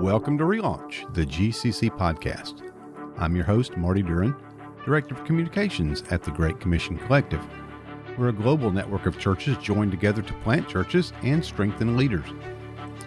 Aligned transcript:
Welcome 0.00 0.36
to 0.38 0.44
Relaunch, 0.44 1.14
the 1.14 1.24
GCC 1.24 1.88
podcast. 1.88 2.68
I'm 3.16 3.36
your 3.36 3.44
host, 3.44 3.76
Marty 3.76 4.02
Duren, 4.02 4.36
Director 4.84 5.14
of 5.14 5.24
Communications 5.24 6.02
at 6.10 6.24
the 6.24 6.32
Great 6.32 6.58
Commission 6.58 6.98
Collective. 6.98 7.40
We're 8.18 8.28
a 8.28 8.32
global 8.32 8.72
network 8.72 9.06
of 9.06 9.20
churches 9.20 9.56
joined 9.58 9.92
together 9.92 10.20
to 10.20 10.32
plant 10.40 10.68
churches 10.68 11.12
and 11.22 11.44
strengthen 11.44 11.96
leaders. 11.96 12.26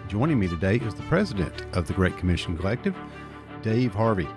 Joining 0.08 0.40
me 0.40 0.48
today 0.48 0.76
is 0.76 0.94
the 0.94 1.02
president 1.02 1.62
of 1.76 1.86
the 1.86 1.92
Great 1.92 2.16
Commission 2.16 2.56
Collective, 2.56 2.96
Dave 3.62 3.94
Harvey. 3.94 4.28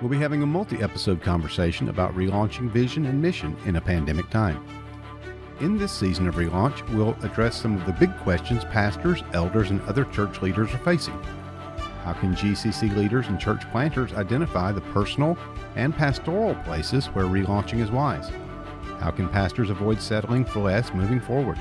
We'll 0.00 0.10
be 0.10 0.18
having 0.18 0.42
a 0.42 0.46
multi 0.46 0.82
episode 0.82 1.22
conversation 1.22 1.88
about 1.88 2.14
relaunching 2.14 2.70
vision 2.70 3.06
and 3.06 3.20
mission 3.20 3.56
in 3.64 3.76
a 3.76 3.80
pandemic 3.80 4.28
time. 4.28 4.64
In 5.60 5.78
this 5.78 5.90
season 5.90 6.28
of 6.28 6.36
Relaunch, 6.36 6.86
we'll 6.94 7.16
address 7.22 7.60
some 7.60 7.76
of 7.76 7.86
the 7.86 7.92
big 7.92 8.14
questions 8.18 8.64
pastors, 8.66 9.24
elders, 9.32 9.70
and 9.70 9.80
other 9.82 10.04
church 10.04 10.42
leaders 10.42 10.72
are 10.74 10.78
facing. 10.78 11.18
How 12.08 12.14
can 12.14 12.34
GCC 12.34 12.96
leaders 12.96 13.26
and 13.28 13.38
church 13.38 13.70
planters 13.70 14.14
identify 14.14 14.72
the 14.72 14.80
personal 14.80 15.36
and 15.76 15.94
pastoral 15.94 16.54
places 16.64 17.04
where 17.08 17.26
relaunching 17.26 17.80
is 17.82 17.90
wise? 17.90 18.30
How 18.98 19.10
can 19.10 19.28
pastors 19.28 19.68
avoid 19.68 20.00
settling 20.00 20.46
for 20.46 20.60
less 20.60 20.90
moving 20.94 21.20
forward? 21.20 21.58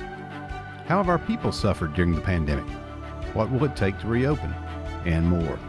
How 0.88 1.04
have 1.04 1.10
our 1.10 1.20
people 1.20 1.52
suffered 1.52 1.94
during 1.94 2.16
the 2.16 2.22
pandemic? 2.22 2.64
What 3.36 3.52
will 3.52 3.66
it 3.66 3.76
take 3.76 4.00
to 4.00 4.08
reopen? 4.08 4.54
And 5.04 5.28
more. 5.28 5.60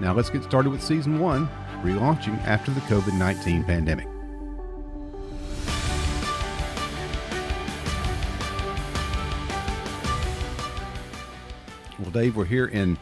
Now 0.00 0.12
let's 0.12 0.28
get 0.28 0.44
started 0.44 0.68
with 0.68 0.82
season 0.82 1.18
one 1.18 1.48
relaunching 1.82 2.38
after 2.44 2.72
the 2.72 2.80
COVID 2.82 3.18
19 3.18 3.64
pandemic. 3.64 4.06
Well, 11.98 12.10
Dave, 12.10 12.36
we're 12.36 12.44
here 12.44 12.66
in 12.66 12.98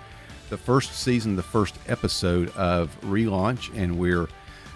the 0.49 0.57
first 0.57 0.95
season, 0.95 1.37
the 1.37 1.43
first 1.43 1.75
episode 1.89 2.51
of 2.57 2.97
Relaunch, 3.03 3.75
and 3.77 3.99
we're 3.99 4.29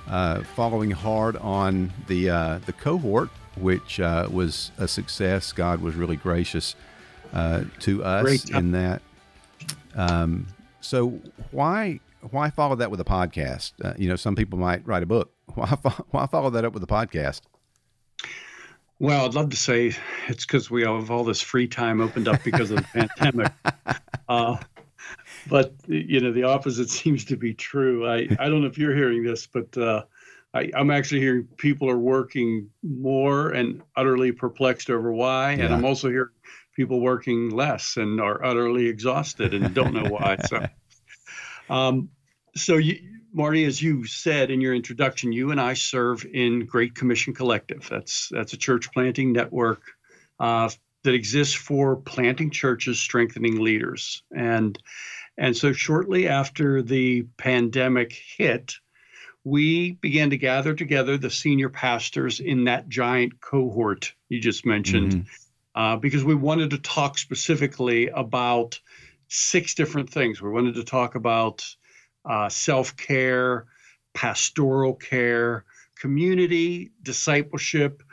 uh, 0.08 0.42
following 0.42 0.90
hard 0.90 1.36
on 1.36 1.92
the 2.06 2.30
uh, 2.30 2.58
the 2.66 2.72
cohort, 2.72 3.30
which 3.56 4.00
uh, 4.00 4.28
was 4.30 4.70
a 4.78 4.88
success. 4.88 5.52
God 5.52 5.80
was 5.80 5.94
really 5.94 6.16
gracious 6.16 6.74
uh, 7.32 7.64
to 7.80 8.04
us 8.04 8.50
in 8.50 8.72
that. 8.72 9.02
Um, 9.94 10.46
so 10.80 11.20
why 11.50 12.00
why 12.30 12.50
follow 12.50 12.76
that 12.76 12.90
with 12.90 13.00
a 13.00 13.04
podcast? 13.04 13.72
Uh, 13.82 13.94
you 13.96 14.08
know, 14.08 14.16
some 14.16 14.36
people 14.36 14.58
might 14.58 14.86
write 14.86 15.02
a 15.02 15.06
book. 15.06 15.32
Why 15.54 15.66
why 16.10 16.26
follow 16.26 16.48
that 16.50 16.64
up 16.64 16.72
with 16.72 16.82
a 16.82 16.86
podcast? 16.86 17.42
Well, 18.98 19.26
I'd 19.26 19.34
love 19.34 19.50
to 19.50 19.56
say 19.56 19.94
it's 20.28 20.46
because 20.46 20.70
we 20.70 20.82
have 20.84 21.10
all 21.10 21.24
this 21.24 21.42
free 21.42 21.66
time 21.66 22.00
opened 22.00 22.28
up 22.28 22.42
because 22.42 22.70
of 22.70 22.78
the 22.78 23.08
pandemic. 23.18 23.52
But 25.48 25.74
you 25.86 26.20
know, 26.20 26.32
the 26.32 26.44
opposite 26.44 26.90
seems 27.02 27.24
to 27.26 27.36
be 27.36 27.54
true. 27.54 28.06
I, 28.06 28.28
I 28.38 28.48
don't 28.48 28.62
know 28.62 28.68
if 28.68 28.78
you're 28.78 28.94
hearing 28.94 29.22
this, 29.22 29.46
but 29.46 29.76
uh, 29.76 30.04
I, 30.54 30.70
am 30.74 30.90
actually 30.90 31.20
hearing 31.20 31.48
people 31.56 31.88
are 31.88 31.98
working 31.98 32.68
more 32.82 33.50
and 33.50 33.82
utterly 33.96 34.32
perplexed 34.32 34.90
over 34.90 35.12
why, 35.12 35.54
yeah. 35.54 35.64
and 35.64 35.74
I'm 35.74 35.84
also 35.84 36.08
hearing 36.08 36.28
people 36.74 37.00
working 37.00 37.50
less 37.50 37.96
and 37.96 38.20
are 38.20 38.42
utterly 38.44 38.86
exhausted 38.86 39.54
and 39.54 39.74
don't 39.74 39.94
know 39.94 40.08
why. 40.10 40.36
So, 40.48 40.66
um, 41.70 42.08
so 42.56 42.76
you, 42.76 42.98
Marty, 43.32 43.64
as 43.64 43.80
you 43.80 44.04
said 44.04 44.50
in 44.50 44.60
your 44.60 44.74
introduction, 44.74 45.32
you 45.32 45.52
and 45.52 45.60
I 45.60 45.74
serve 45.74 46.26
in 46.30 46.66
Great 46.66 46.94
Commission 46.94 47.34
Collective. 47.34 47.88
That's 47.88 48.28
that's 48.30 48.52
a 48.52 48.58
church 48.58 48.92
planting 48.92 49.32
network 49.32 49.80
uh, 50.38 50.68
that 51.04 51.14
exists 51.14 51.54
for 51.54 51.96
planting 51.96 52.50
churches, 52.50 52.98
strengthening 52.98 53.60
leaders, 53.60 54.22
and 54.34 54.78
and 55.42 55.56
so 55.56 55.72
shortly 55.72 56.28
after 56.28 56.82
the 56.82 57.22
pandemic 57.36 58.12
hit, 58.12 58.76
we 59.42 59.90
began 59.90 60.30
to 60.30 60.36
gather 60.36 60.72
together 60.72 61.18
the 61.18 61.30
senior 61.30 61.68
pastors 61.68 62.38
in 62.38 62.62
that 62.64 62.88
giant 62.88 63.40
cohort 63.40 64.14
you 64.28 64.40
just 64.40 64.64
mentioned, 64.64 65.12
mm-hmm. 65.12 65.80
uh, 65.80 65.96
because 65.96 66.22
we 66.22 66.36
wanted 66.36 66.70
to 66.70 66.78
talk 66.78 67.18
specifically 67.18 68.06
about 68.06 68.78
six 69.26 69.74
different 69.74 70.10
things. 70.10 70.40
We 70.40 70.48
wanted 70.48 70.76
to 70.76 70.84
talk 70.84 71.16
about 71.16 71.66
uh, 72.24 72.48
self 72.48 72.96
care, 72.96 73.66
pastoral 74.14 74.94
care, 74.94 75.64
community, 75.98 76.92
discipleship, 77.02 78.04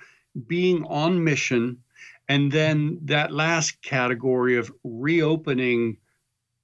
being 0.47 0.83
on 0.83 1.23
mission, 1.23 1.83
and 2.27 2.51
then 2.51 3.01
that 3.03 3.31
last 3.31 3.83
category 3.83 4.57
of 4.57 4.71
reopening 4.83 5.98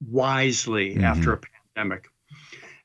wisely 0.10 0.96
mm-hmm. 0.96 1.04
after 1.04 1.34
a 1.34 1.40
pandemic. 1.76 2.08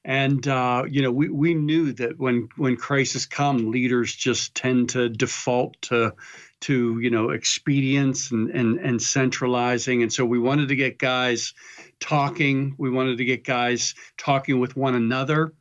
And 0.04 0.46
uh, 0.48 0.84
you 0.88 1.02
know, 1.02 1.12
we, 1.12 1.28
we 1.28 1.54
knew 1.54 1.92
that 1.92 2.18
when 2.18 2.48
when 2.56 2.76
crisis 2.76 3.26
come, 3.26 3.70
leaders 3.70 4.14
just 4.14 4.54
tend 4.54 4.90
to 4.90 5.08
default 5.10 5.80
to 5.82 6.14
to 6.60 6.98
you 7.00 7.10
know 7.10 7.30
expedience 7.30 8.30
and, 8.30 8.50
and 8.50 8.78
and 8.78 9.00
centralizing. 9.00 10.02
And 10.02 10.12
so 10.12 10.24
we 10.24 10.38
wanted 10.38 10.68
to 10.68 10.76
get 10.76 10.98
guys 10.98 11.52
talking. 12.00 12.74
We 12.78 12.90
wanted 12.90 13.18
to 13.18 13.24
get 13.24 13.44
guys 13.44 13.94
talking 14.16 14.58
with 14.58 14.74
one 14.76 14.94
another. 14.94 15.52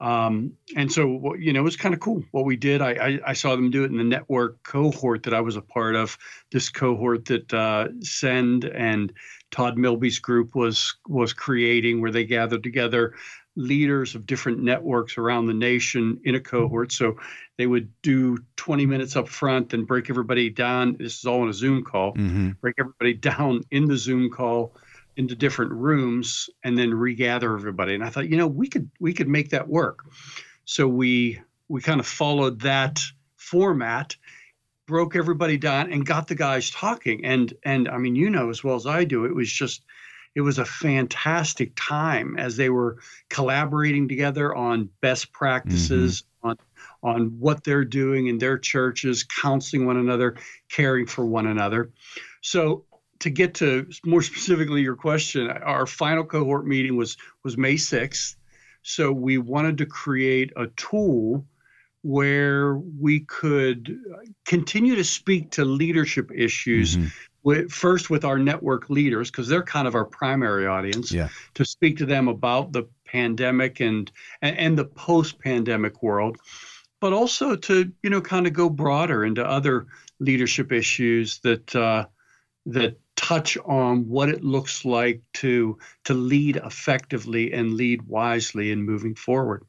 Um, 0.00 0.52
and 0.76 0.92
so, 0.92 1.34
you 1.34 1.52
know, 1.52 1.60
it 1.60 1.64
was 1.64 1.76
kind 1.76 1.92
of 1.92 2.00
cool 2.00 2.22
what 2.30 2.44
we 2.44 2.56
did. 2.56 2.80
I, 2.80 2.90
I, 2.90 3.20
I, 3.26 3.32
saw 3.32 3.56
them 3.56 3.70
do 3.70 3.82
it 3.82 3.90
in 3.90 3.98
the 3.98 4.04
network 4.04 4.62
cohort 4.62 5.24
that 5.24 5.34
I 5.34 5.40
was 5.40 5.56
a 5.56 5.60
part 5.60 5.96
of. 5.96 6.16
This 6.52 6.68
cohort 6.68 7.24
that 7.26 7.52
uh, 7.52 7.88
Send 8.00 8.64
and 8.64 9.12
Todd 9.50 9.76
Milby's 9.76 10.20
group 10.20 10.54
was 10.54 10.96
was 11.08 11.32
creating, 11.32 12.00
where 12.00 12.12
they 12.12 12.24
gathered 12.24 12.62
together 12.62 13.14
leaders 13.56 14.14
of 14.14 14.24
different 14.24 14.60
networks 14.60 15.18
around 15.18 15.46
the 15.46 15.54
nation 15.54 16.20
in 16.24 16.36
a 16.36 16.40
cohort. 16.40 16.92
So 16.92 17.16
they 17.56 17.66
would 17.66 17.90
do 18.02 18.38
20 18.56 18.86
minutes 18.86 19.16
up 19.16 19.28
front 19.28 19.74
and 19.74 19.84
break 19.84 20.08
everybody 20.10 20.48
down. 20.48 20.96
This 20.96 21.18
is 21.18 21.24
all 21.24 21.42
in 21.42 21.48
a 21.48 21.52
Zoom 21.52 21.82
call. 21.82 22.14
Mm-hmm. 22.14 22.50
Break 22.60 22.76
everybody 22.78 23.14
down 23.30 23.62
in 23.72 23.86
the 23.86 23.96
Zoom 23.96 24.30
call 24.30 24.76
into 25.18 25.34
different 25.34 25.72
rooms 25.72 26.48
and 26.64 26.78
then 26.78 26.94
regather 26.94 27.52
everybody. 27.52 27.94
And 27.94 28.04
I 28.04 28.08
thought, 28.08 28.30
you 28.30 28.36
know, 28.36 28.46
we 28.46 28.68
could 28.68 28.88
we 29.00 29.12
could 29.12 29.28
make 29.28 29.50
that 29.50 29.68
work. 29.68 30.04
So 30.64 30.86
we 30.88 31.40
we 31.68 31.82
kind 31.82 32.00
of 32.00 32.06
followed 32.06 32.60
that 32.60 33.02
format 33.36 34.16
broke 34.86 35.16
everybody 35.16 35.58
down 35.58 35.92
and 35.92 36.06
got 36.06 36.28
the 36.28 36.34
guys 36.34 36.70
talking 36.70 37.24
and 37.24 37.52
and 37.62 37.88
i 37.88 37.98
mean 37.98 38.16
you 38.16 38.30
know 38.30 38.48
as 38.48 38.64
well 38.64 38.74
as 38.74 38.86
i 38.86 39.04
do 39.04 39.26
it 39.26 39.34
was 39.34 39.52
just 39.52 39.82
it 40.34 40.40
was 40.40 40.58
a 40.58 40.64
fantastic 40.64 41.72
time 41.76 42.38
as 42.38 42.56
they 42.56 42.70
were 42.70 42.96
collaborating 43.28 44.08
together 44.08 44.54
on 44.54 44.88
best 45.02 45.30
practices 45.30 46.22
mm-hmm. 46.42 46.48
on 46.48 46.56
on 47.02 47.26
what 47.38 47.64
they're 47.64 47.84
doing 47.84 48.28
in 48.28 48.38
their 48.38 48.58
churches 48.58 49.24
counseling 49.24 49.84
one 49.84 49.98
another 49.98 50.36
caring 50.70 51.06
for 51.06 51.24
one 51.26 51.46
another 51.46 51.90
so 52.40 52.84
to 53.20 53.30
get 53.30 53.54
to 53.54 53.88
more 54.04 54.22
specifically 54.22 54.82
your 54.82 54.96
question 54.96 55.50
our 55.50 55.86
final 55.86 56.24
cohort 56.24 56.66
meeting 56.66 56.96
was 56.96 57.16
was 57.44 57.56
may 57.56 57.74
6th 57.74 58.36
so 58.82 59.12
we 59.12 59.38
wanted 59.38 59.78
to 59.78 59.86
create 59.86 60.52
a 60.56 60.66
tool 60.68 61.44
where 62.02 62.76
we 62.76 63.20
could 63.20 64.00
continue 64.46 64.94
to 64.94 65.04
speak 65.04 65.50
to 65.50 65.64
leadership 65.64 66.30
issues 66.32 66.96
mm-hmm. 66.96 67.08
with, 67.42 67.72
first 67.72 68.08
with 68.08 68.24
our 68.24 68.38
network 68.38 68.88
leaders 68.88 69.30
because 69.30 69.48
they're 69.48 69.64
kind 69.64 69.88
of 69.88 69.94
our 69.94 70.04
primary 70.04 70.66
audience 70.66 71.10
yeah. 71.10 71.28
to 71.54 71.64
speak 71.64 71.98
to 71.98 72.06
them 72.06 72.28
about 72.28 72.72
the 72.72 72.84
pandemic 73.04 73.80
and 73.80 74.10
and, 74.42 74.56
and 74.58 74.78
the 74.78 74.84
post-pandemic 74.84 76.02
world 76.02 76.38
but 77.00 77.12
also 77.12 77.56
to 77.56 77.92
you 78.02 78.10
know 78.10 78.20
kind 78.20 78.46
of 78.46 78.52
go 78.52 78.68
broader 78.68 79.24
into 79.24 79.44
other 79.44 79.86
leadership 80.20 80.72
issues 80.72 81.38
that 81.40 81.74
uh, 81.74 82.06
that 82.66 82.98
touch 83.18 83.58
on 83.66 84.08
what 84.08 84.28
it 84.28 84.44
looks 84.44 84.84
like 84.84 85.20
to 85.34 85.76
to 86.04 86.14
lead 86.14 86.56
effectively 86.56 87.52
and 87.52 87.74
lead 87.74 88.02
wisely 88.02 88.70
in 88.70 88.82
moving 88.82 89.14
forward 89.14 89.66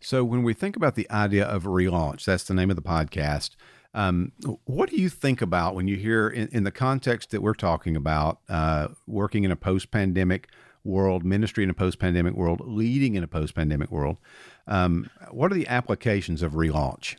so, 0.00 0.24
when 0.24 0.42
we 0.42 0.54
think 0.54 0.76
about 0.76 0.94
the 0.94 1.10
idea 1.10 1.44
of 1.44 1.64
relaunch, 1.64 2.24
that's 2.24 2.44
the 2.44 2.54
name 2.54 2.70
of 2.70 2.76
the 2.76 2.82
podcast. 2.82 3.50
Um, 3.94 4.32
what 4.64 4.90
do 4.90 4.96
you 4.96 5.08
think 5.08 5.42
about 5.42 5.74
when 5.74 5.88
you 5.88 5.96
hear, 5.96 6.28
in, 6.28 6.48
in 6.48 6.64
the 6.64 6.70
context 6.70 7.30
that 7.30 7.42
we're 7.42 7.54
talking 7.54 7.96
about, 7.96 8.40
uh, 8.48 8.88
working 9.06 9.44
in 9.44 9.50
a 9.50 9.56
post 9.56 9.90
pandemic 9.90 10.48
world, 10.84 11.24
ministry 11.24 11.64
in 11.64 11.70
a 11.70 11.74
post 11.74 11.98
pandemic 11.98 12.34
world, 12.34 12.60
leading 12.64 13.14
in 13.14 13.24
a 13.24 13.28
post 13.28 13.54
pandemic 13.54 13.90
world? 13.90 14.18
Um, 14.66 15.10
what 15.30 15.50
are 15.50 15.54
the 15.54 15.66
applications 15.66 16.42
of 16.42 16.52
relaunch? 16.52 17.16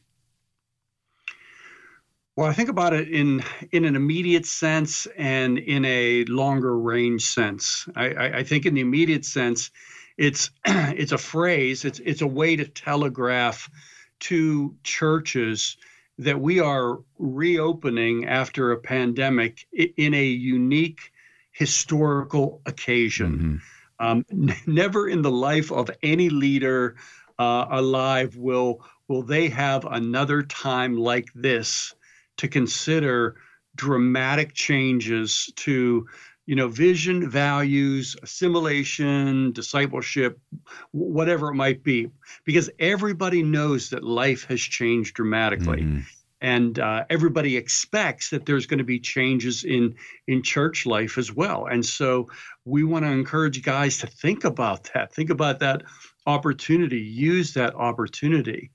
Well, 2.39 2.49
I 2.49 2.53
think 2.53 2.69
about 2.69 2.93
it 2.93 3.09
in 3.09 3.43
in 3.73 3.83
an 3.83 3.97
immediate 3.97 4.45
sense 4.45 5.05
and 5.17 5.57
in 5.57 5.83
a 5.83 6.23
longer 6.23 6.79
range 6.79 7.23
sense. 7.25 7.85
I, 7.97 8.11
I, 8.11 8.37
I 8.37 8.43
think 8.43 8.65
in 8.65 8.75
the 8.75 8.79
immediate 8.79 9.25
sense, 9.25 9.71
it's 10.17 10.49
it's 10.65 11.11
a 11.11 11.17
phrase. 11.17 11.83
It's 11.83 11.99
it's 11.99 12.21
a 12.21 12.27
way 12.27 12.55
to 12.55 12.65
telegraph 12.65 13.69
to 14.21 14.73
churches 14.83 15.75
that 16.17 16.39
we 16.39 16.61
are 16.61 16.99
reopening 17.17 18.25
after 18.25 18.71
a 18.71 18.77
pandemic 18.79 19.67
in 19.73 20.13
a 20.13 20.25
unique 20.25 21.11
historical 21.51 22.61
occasion. 22.65 23.61
Um, 23.99 24.25
n- 24.31 24.55
never 24.65 25.09
in 25.09 25.23
the 25.23 25.31
life 25.31 25.73
of 25.73 25.91
any 26.01 26.29
leader 26.29 26.95
uh, 27.37 27.65
alive 27.69 28.37
will 28.37 28.85
will 29.09 29.23
they 29.23 29.49
have 29.49 29.83
another 29.83 30.41
time 30.41 30.95
like 30.95 31.27
this 31.35 31.95
to 32.39 32.47
consider 32.47 33.35
dramatic 33.75 34.53
changes 34.53 35.51
to 35.55 36.07
you 36.45 36.55
know 36.55 36.67
vision 36.67 37.29
values 37.29 38.15
assimilation 38.23 39.51
discipleship 39.51 40.39
whatever 40.91 41.49
it 41.49 41.55
might 41.55 41.83
be. 41.83 42.09
Because 42.45 42.69
everybody 42.79 43.43
knows 43.43 43.91
that 43.91 44.03
life 44.03 44.45
has 44.45 44.59
changed 44.59 45.15
dramatically. 45.15 45.81
Mm-hmm. 45.81 45.99
and 46.41 46.79
uh, 46.79 47.03
everybody 47.09 47.57
expects 47.57 48.29
that 48.29 48.45
there's 48.45 48.65
going 48.65 48.77
to 48.77 48.85
be 48.95 48.99
changes 48.99 49.65
in 49.65 49.95
in 50.27 50.41
church 50.41 50.85
life 50.85 51.17
as 51.17 51.31
well. 51.33 51.65
And 51.65 51.85
so 51.85 52.27
we 52.63 52.83
want 52.85 53.03
to 53.03 53.11
encourage 53.11 53.61
guys 53.61 53.97
to 53.99 54.07
think 54.07 54.45
about 54.45 54.89
that. 54.93 55.13
Think 55.13 55.29
about 55.29 55.59
that 55.59 55.83
opportunity. 56.25 57.01
Use 57.01 57.53
that 57.55 57.75
opportunity. 57.75 58.71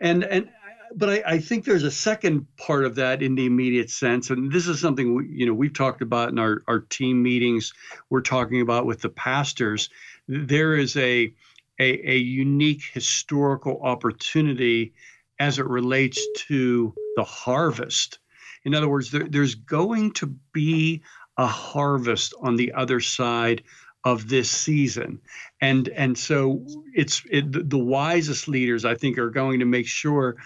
And 0.00 0.24
and 0.24 0.48
but 0.94 1.08
I, 1.08 1.22
I, 1.26 1.38
think 1.38 1.64
there's 1.64 1.84
a 1.84 1.90
second 1.90 2.46
part 2.56 2.84
of 2.84 2.96
that 2.96 3.22
in 3.22 3.34
the 3.34 3.46
immediate 3.46 3.90
sense, 3.90 4.30
and 4.30 4.50
this 4.50 4.66
is 4.66 4.80
something 4.80 5.14
we, 5.14 5.28
you 5.28 5.46
know 5.46 5.54
we've 5.54 5.72
talked 5.72 6.02
about 6.02 6.30
in 6.30 6.38
our, 6.38 6.62
our 6.68 6.80
team 6.80 7.22
meetings. 7.22 7.72
We're 8.08 8.22
talking 8.22 8.60
about 8.60 8.86
with 8.86 9.00
the 9.00 9.08
pastors. 9.08 9.88
There 10.28 10.76
is 10.76 10.96
a, 10.96 11.32
a, 11.78 12.10
a 12.12 12.16
unique 12.16 12.82
historical 12.92 13.80
opportunity 13.82 14.92
as 15.38 15.58
it 15.58 15.66
relates 15.66 16.20
to 16.48 16.94
the 17.16 17.24
harvest. 17.24 18.18
In 18.64 18.74
other 18.74 18.88
words, 18.88 19.10
there, 19.10 19.26
there's 19.28 19.54
going 19.54 20.12
to 20.14 20.26
be 20.52 21.02
a 21.36 21.46
harvest 21.46 22.34
on 22.40 22.56
the 22.56 22.72
other 22.72 23.00
side 23.00 23.62
of 24.04 24.28
this 24.28 24.50
season 24.50 25.20
and 25.60 25.88
and 25.90 26.16
so 26.16 26.64
it's 26.94 27.22
it, 27.30 27.68
the 27.68 27.78
wisest 27.78 28.48
leaders 28.48 28.86
i 28.86 28.94
think 28.94 29.18
are 29.18 29.28
going 29.28 29.60
to 29.60 29.66
make 29.66 29.86
sure 29.86 30.36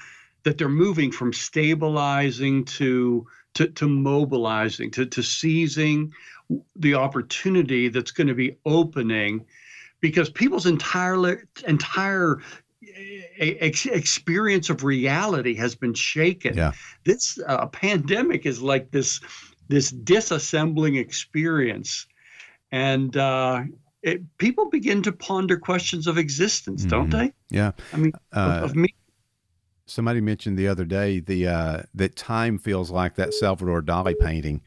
that 0.44 0.58
they're 0.58 0.69
moving 0.69 1.11
from 1.11 1.32
stabilizing 1.32 2.64
to 2.64 3.26
to, 3.55 3.69
to 3.69 3.88
mobilizing, 3.88 4.91
to, 4.93 5.06
to 5.06 5.23
seizing 5.23 6.12
the 6.76 6.94
opportunity 6.94 7.88
that's 7.88 8.11
going 8.11 8.26
to 8.26 8.35
be 8.35 8.56
opening 8.67 9.44
because 10.00 10.29
people's 10.29 10.67
entire 10.67 11.46
entire 11.67 12.41
ex- 13.38 13.87
experience 13.87 14.70
of 14.70 14.85
reality 14.85 15.55
has 15.55 15.75
been 15.75 15.94
shaken. 15.94 16.56
Yeah. 16.56 16.73
This 17.05 17.38
uh, 17.46 17.67
pandemic 17.67 18.44
is 18.44 18.61
like 18.61 18.91
this 18.91 19.20
this 19.69 19.91
disassembling 19.91 21.00
experience, 21.00 22.06
and 22.70 23.17
uh, 23.17 23.62
it, 24.02 24.23
people 24.37 24.69
begin 24.69 25.02
to 25.02 25.12
ponder 25.12 25.56
questions 25.56 26.06
of 26.06 26.19
existence, 26.19 26.82
mm-hmm. 26.82 26.91
don't 26.91 27.11
they? 27.11 27.32
Yeah. 27.49 27.73
I 27.93 27.96
mean, 27.96 28.12
uh, 28.35 28.61
of, 28.62 28.70
of 28.70 28.76
me 28.76 28.94
Somebody 29.86 30.20
mentioned 30.20 30.58
the 30.58 30.69
other 30.69 30.84
day 30.84 31.20
the 31.20 31.46
uh, 31.46 31.82
that 31.94 32.16
time 32.16 32.58
feels 32.58 32.90
like 32.90 33.16
that 33.16 33.34
Salvador 33.34 33.82
Dali 33.82 34.19
painting, 34.19 34.62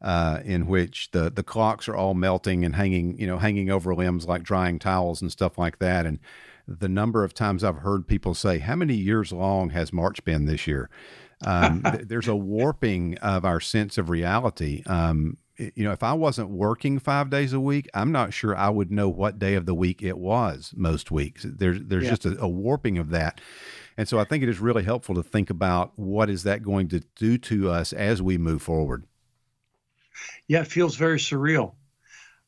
uh, 0.00 0.40
in 0.44 0.66
which 0.66 1.10
the 1.10 1.30
the 1.30 1.42
clocks 1.42 1.88
are 1.88 1.96
all 1.96 2.14
melting 2.14 2.64
and 2.64 2.74
hanging, 2.74 3.18
you 3.18 3.26
know, 3.26 3.38
hanging 3.38 3.70
over 3.70 3.94
limbs 3.94 4.26
like 4.26 4.42
drying 4.42 4.78
towels 4.78 5.20
and 5.20 5.30
stuff 5.30 5.58
like 5.58 5.78
that. 5.80 6.06
And 6.06 6.18
the 6.66 6.88
number 6.88 7.24
of 7.24 7.34
times 7.34 7.62
I've 7.62 7.78
heard 7.78 8.06
people 8.06 8.34
say, 8.34 8.58
"How 8.58 8.76
many 8.76 8.94
years 8.94 9.32
long 9.32 9.70
has 9.70 9.92
March 9.92 10.24
been 10.24 10.46
this 10.46 10.66
year?" 10.66 10.88
Um, 11.44 11.82
th- 11.90 12.08
there's 12.08 12.28
a 12.28 12.36
warping 12.36 13.18
of 13.18 13.44
our 13.44 13.60
sense 13.60 13.98
of 13.98 14.08
reality. 14.08 14.82
Um, 14.86 15.36
you 15.56 15.84
know, 15.84 15.92
if 15.92 16.02
I 16.02 16.14
wasn't 16.14 16.50
working 16.50 16.98
five 16.98 17.30
days 17.30 17.52
a 17.52 17.60
week, 17.60 17.88
I'm 17.94 18.10
not 18.10 18.32
sure 18.32 18.56
I 18.56 18.70
would 18.70 18.90
know 18.90 19.08
what 19.08 19.38
day 19.38 19.54
of 19.54 19.66
the 19.66 19.74
week 19.74 20.02
it 20.02 20.18
was 20.18 20.72
most 20.76 21.10
weeks. 21.10 21.46
There's 21.48 21.78
there's 21.80 22.04
yeah. 22.04 22.10
just 22.10 22.26
a, 22.26 22.40
a 22.40 22.48
warping 22.48 22.98
of 22.98 23.10
that. 23.10 23.40
And 23.96 24.08
so 24.08 24.18
I 24.18 24.24
think 24.24 24.42
it 24.42 24.48
is 24.48 24.60
really 24.60 24.82
helpful 24.82 25.14
to 25.14 25.22
think 25.22 25.50
about 25.50 25.92
what 25.96 26.28
is 26.28 26.42
that 26.42 26.62
going 26.62 26.88
to 26.88 27.00
do 27.16 27.38
to 27.38 27.70
us 27.70 27.92
as 27.92 28.20
we 28.20 28.38
move 28.38 28.62
forward. 28.62 29.04
Yeah, 30.48 30.62
it 30.62 30.66
feels 30.66 30.96
very 30.96 31.18
surreal. 31.18 31.74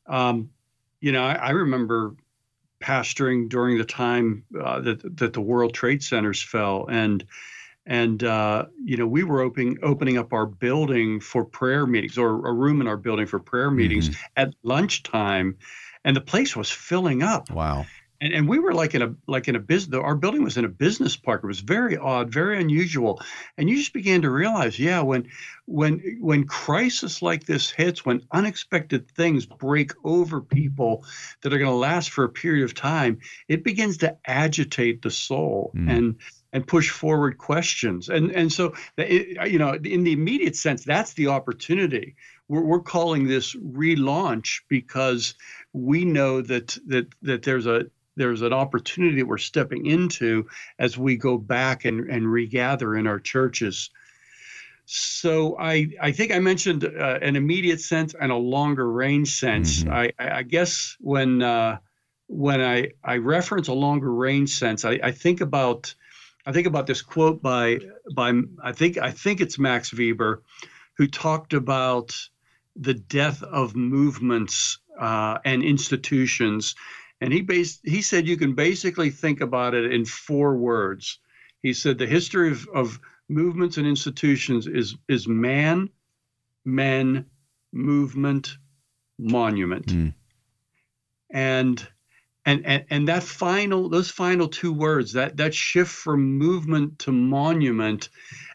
Um, 0.05 0.51
you 0.99 1.11
know, 1.11 1.23
I, 1.23 1.33
I, 1.33 1.49
remember 1.51 2.15
pastoring 2.79 3.49
during 3.49 3.77
the 3.77 3.85
time 3.85 4.45
uh, 4.59 4.79
that 4.81 5.17
that 5.17 5.33
the 5.33 5.41
World 5.41 5.73
Trade 5.73 6.01
Centers 6.01 6.41
fell, 6.41 6.87
and 6.89 7.25
and 7.85 8.23
uh, 8.23 8.67
you 8.81 8.95
know 8.95 9.05
we 9.05 9.23
were 9.23 9.41
opening 9.41 9.79
opening 9.83 10.17
up 10.17 10.31
our 10.31 10.45
building 10.45 11.19
for 11.19 11.43
prayer 11.43 11.85
meetings 11.85 12.17
or 12.17 12.47
a 12.47 12.53
room 12.53 12.79
in 12.79 12.87
our 12.87 12.97
building 12.97 13.25
for 13.25 13.39
prayer 13.39 13.69
meetings 13.69 14.09
mm-hmm. 14.09 14.21
at 14.37 14.53
lunchtime, 14.63 15.57
and 16.05 16.15
the 16.15 16.21
place 16.21 16.55
was 16.55 16.71
filling 16.71 17.21
up. 17.21 17.51
Wow 17.51 17.85
and, 18.19 18.33
and 18.33 18.49
we 18.49 18.59
were 18.59 18.73
like 18.73 18.95
in 18.95 19.01
a 19.01 19.13
like 19.27 19.47
in 19.47 19.55
a 19.55 19.59
business 19.59 19.99
our 19.99 20.15
building 20.15 20.43
was 20.43 20.57
in 20.57 20.65
a 20.65 20.69
business 20.69 21.15
park. 21.15 21.43
It 21.43 21.47
was 21.47 21.59
very 21.59 21.97
odd 21.97 22.31
very 22.31 22.59
unusual. 22.59 23.21
And 23.57 23.69
you 23.69 23.77
just 23.77 23.93
began 23.93 24.21
to 24.23 24.29
realize 24.29 24.79
yeah 24.79 25.01
when 25.01 25.29
when 25.65 26.17
when 26.19 26.45
crisis 26.45 27.21
like 27.21 27.45
this 27.45 27.69
hits 27.69 28.05
when 28.05 28.21
unexpected 28.31 29.09
things 29.11 29.45
break 29.45 29.91
over 30.03 30.41
people 30.41 31.05
that 31.41 31.53
are 31.53 31.57
going 31.57 31.69
to 31.69 31.75
last 31.75 32.11
for 32.11 32.23
a 32.23 32.29
period 32.29 32.63
of 32.63 32.73
time 32.73 33.19
it 33.47 33.63
begins 33.63 33.97
to 33.97 34.17
agitate 34.25 35.01
the 35.01 35.11
soul 35.11 35.71
mm. 35.75 35.91
and 35.91 36.15
and 36.53 36.65
push 36.65 36.89
forward 36.89 37.37
questions. 37.37 38.09
And 38.09 38.31
and 38.31 38.51
so 38.51 38.73
it, 38.97 39.49
you 39.51 39.59
know 39.59 39.73
in 39.73 40.03
the 40.03 40.13
immediate 40.13 40.55
sense 40.55 40.83
that's 40.83 41.13
the 41.13 41.27
opportunity. 41.27 42.15
We're, 42.49 42.61
we're 42.61 42.81
calling 42.81 43.27
this 43.27 43.53
relaunch 43.55 44.61
because 44.69 45.35
we 45.73 46.05
know 46.05 46.41
that 46.41 46.77
that 46.87 47.07
that 47.21 47.43
there's 47.43 47.67
a 47.67 47.87
there's 48.17 48.41
an 48.41 48.53
opportunity 48.53 49.17
that 49.17 49.27
we're 49.27 49.37
stepping 49.37 49.85
into 49.85 50.47
as 50.79 50.97
we 50.97 51.15
go 51.15 51.37
back 51.37 51.85
and, 51.85 52.09
and 52.09 52.29
regather 52.29 52.95
in 52.95 53.07
our 53.07 53.19
churches. 53.19 53.89
So 54.85 55.57
I, 55.59 55.89
I 56.01 56.11
think 56.11 56.31
I 56.31 56.39
mentioned 56.39 56.85
uh, 56.85 57.19
an 57.21 57.35
immediate 57.35 57.81
sense 57.81 58.15
and 58.19 58.31
a 58.31 58.37
longer 58.37 58.89
range 58.89 59.37
sense. 59.37 59.83
Mm-hmm. 59.83 59.93
I, 59.93 60.11
I 60.17 60.43
guess 60.43 60.95
when 60.99 61.41
uh, 61.41 61.77
when 62.27 62.61
I, 62.61 62.91
I 63.03 63.17
reference 63.17 63.67
a 63.67 63.73
longer 63.73 64.13
range 64.13 64.49
sense, 64.49 64.85
I, 64.85 64.99
I 65.03 65.11
think 65.11 65.41
about 65.41 65.93
I 66.45 66.53
think 66.53 66.67
about 66.67 66.87
this 66.87 67.01
quote 67.01 67.41
by 67.41 67.79
by 68.13 68.31
I 68.63 68.71
think 68.71 68.97
I 68.97 69.11
think 69.11 69.41
it's 69.41 69.59
Max 69.59 69.93
Weber, 69.93 70.41
who 70.93 71.07
talked 71.07 71.53
about 71.53 72.15
the 72.77 72.93
death 72.93 73.43
of 73.43 73.75
movements 73.75 74.79
uh, 74.97 75.39
and 75.43 75.63
institutions 75.63 76.75
and 77.21 77.33
he 77.33 77.41
based 77.41 77.81
he 77.83 78.01
said 78.01 78.27
you 78.27 78.37
can 78.37 78.53
basically 78.53 79.09
think 79.09 79.41
about 79.41 79.73
it 79.73 79.91
in 79.91 80.05
four 80.05 80.55
words. 80.55 81.19
He 81.63 81.73
said 81.73 81.97
the 81.97 82.05
history 82.05 82.51
of, 82.51 82.67
of 82.73 82.99
movements 83.29 83.77
and 83.77 83.87
institutions 83.87 84.67
is 84.67 84.95
is 85.07 85.27
man, 85.27 85.89
men, 86.65 87.25
movement, 87.73 88.57
monument. 89.17 89.87
Mm. 89.87 90.13
And 91.31 91.87
and, 92.45 92.65
and 92.65 92.85
and 92.89 93.07
that 93.09 93.23
final 93.23 93.89
those 93.89 94.09
final 94.09 94.47
two 94.47 94.71
words 94.71 95.13
that 95.13 95.37
that 95.37 95.53
shift 95.53 95.91
from 95.91 96.37
movement 96.37 96.99
to 96.99 97.11
monument 97.11 98.09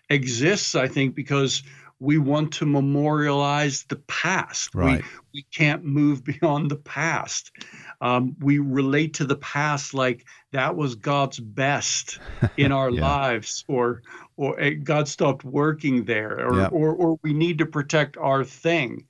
exists 0.08 0.74
i 0.74 0.88
think 0.88 1.14
because 1.14 1.62
we 2.02 2.18
want 2.18 2.54
to 2.54 2.66
memorialize 2.66 3.84
the 3.84 3.96
past. 3.96 4.74
Right. 4.74 5.02
We, 5.32 5.40
we 5.40 5.46
can't 5.54 5.84
move 5.84 6.24
beyond 6.32 6.68
the 6.68 6.76
past. 6.76 7.52
Um, 8.00 8.34
we 8.40 8.58
relate 8.58 9.14
to 9.14 9.24
the 9.24 9.36
past 9.36 9.94
like 9.94 10.26
that 10.50 10.74
was 10.74 10.96
God's 10.96 11.38
best 11.38 12.18
in 12.56 12.72
our 12.72 12.90
yeah. 12.90 13.00
lives, 13.00 13.64
or 13.68 14.02
or 14.36 14.58
eh, 14.58 14.70
God 14.70 15.06
stopped 15.06 15.44
working 15.44 16.04
there, 16.04 16.44
or, 16.44 16.56
yep. 16.56 16.72
or 16.72 16.92
or 16.92 17.18
we 17.22 17.32
need 17.32 17.58
to 17.58 17.66
protect 17.66 18.16
our 18.16 18.42
thing. 18.42 19.06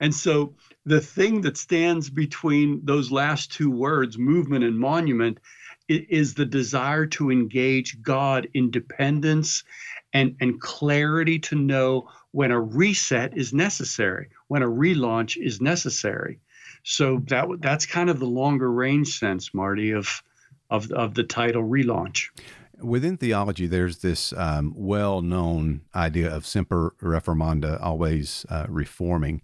And 0.00 0.12
so 0.12 0.56
the 0.84 1.00
thing 1.00 1.42
that 1.42 1.56
stands 1.56 2.10
between 2.10 2.80
those 2.84 3.12
last 3.12 3.52
two 3.52 3.70
words, 3.70 4.18
movement 4.18 4.64
and 4.64 4.76
monument, 4.76 5.38
is 5.88 6.34
the 6.34 6.44
desire 6.44 7.06
to 7.06 7.30
engage 7.30 8.02
God 8.02 8.48
in 8.52 8.72
dependence 8.72 9.62
and, 10.12 10.36
and 10.40 10.60
clarity 10.60 11.38
to 11.38 11.56
know 11.56 12.08
when 12.32 12.50
a 12.50 12.60
reset 12.60 13.36
is 13.36 13.52
necessary, 13.52 14.28
when 14.48 14.62
a 14.62 14.68
relaunch 14.68 15.36
is 15.36 15.60
necessary. 15.60 16.38
So 16.84 17.22
that 17.28 17.46
that's 17.60 17.86
kind 17.86 18.10
of 18.10 18.18
the 18.18 18.26
longer 18.26 18.70
range 18.70 19.18
sense, 19.18 19.54
Marty, 19.54 19.92
of 19.92 20.22
of 20.70 20.90
of 20.92 21.14
the 21.14 21.22
title 21.22 21.62
relaunch. 21.62 22.30
Within 22.80 23.16
theology, 23.16 23.68
there's 23.68 23.98
this 23.98 24.32
um, 24.32 24.72
well-known 24.74 25.82
idea 25.94 26.34
of 26.34 26.44
semper 26.44 26.94
reformanda, 27.00 27.80
always 27.80 28.44
uh, 28.48 28.66
reforming. 28.68 29.40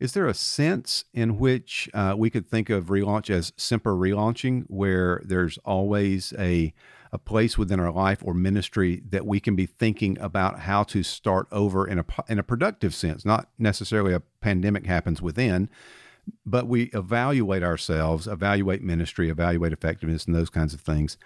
Is 0.00 0.12
there 0.12 0.26
a 0.26 0.32
sense 0.32 1.04
in 1.12 1.38
which 1.38 1.90
uh, 1.92 2.14
we 2.16 2.30
could 2.30 2.48
think 2.48 2.70
of 2.70 2.86
relaunch 2.86 3.28
as 3.28 3.52
semper 3.56 3.94
relaunching, 3.94 4.64
where 4.68 5.20
there's 5.24 5.58
always 5.66 6.32
a 6.38 6.72
a 7.12 7.18
place 7.18 7.56
within 7.56 7.80
our 7.80 7.92
life 7.92 8.22
or 8.24 8.34
ministry 8.34 9.02
that 9.08 9.26
we 9.26 9.40
can 9.40 9.56
be 9.56 9.66
thinking 9.66 10.18
about 10.20 10.60
how 10.60 10.82
to 10.84 11.02
start 11.02 11.46
over 11.50 11.86
in 11.86 11.98
a 11.98 12.04
in 12.28 12.38
a 12.38 12.42
productive 12.42 12.94
sense, 12.94 13.24
not 13.24 13.48
necessarily 13.58 14.12
a 14.12 14.22
pandemic 14.40 14.86
happens 14.86 15.22
within, 15.22 15.68
but 16.44 16.66
we 16.66 16.84
evaluate 16.94 17.62
ourselves, 17.62 18.26
evaluate 18.26 18.82
ministry, 18.82 19.28
evaluate 19.28 19.72
effectiveness, 19.72 20.26
and 20.26 20.34
those 20.34 20.50
kinds 20.50 20.74
of 20.74 20.80
things, 20.80 21.16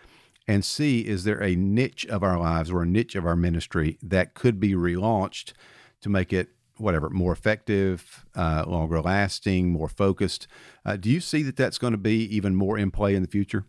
and 0.46 0.64
see 0.64 1.00
is 1.00 1.24
there 1.24 1.42
a 1.42 1.54
niche 1.54 2.06
of 2.06 2.22
our 2.22 2.38
lives 2.38 2.70
or 2.70 2.82
a 2.82 2.86
niche 2.86 3.14
of 3.14 3.26
our 3.26 3.36
ministry 3.36 3.98
that 4.02 4.34
could 4.34 4.60
be 4.60 4.74
relaunched 4.74 5.52
to 6.00 6.08
make 6.08 6.32
it 6.32 6.48
whatever 6.78 7.08
more 7.10 7.32
effective, 7.32 8.24
uh, 8.34 8.64
longer 8.66 9.00
lasting, 9.00 9.70
more 9.70 9.88
focused. 9.88 10.48
Uh, 10.84 10.96
do 10.96 11.10
you 11.10 11.20
see 11.20 11.42
that 11.42 11.56
that's 11.56 11.78
going 11.78 11.92
to 11.92 11.98
be 11.98 12.24
even 12.34 12.56
more 12.56 12.78
in 12.78 12.90
play 12.90 13.14
in 13.14 13.22
the 13.22 13.28
future? 13.28 13.64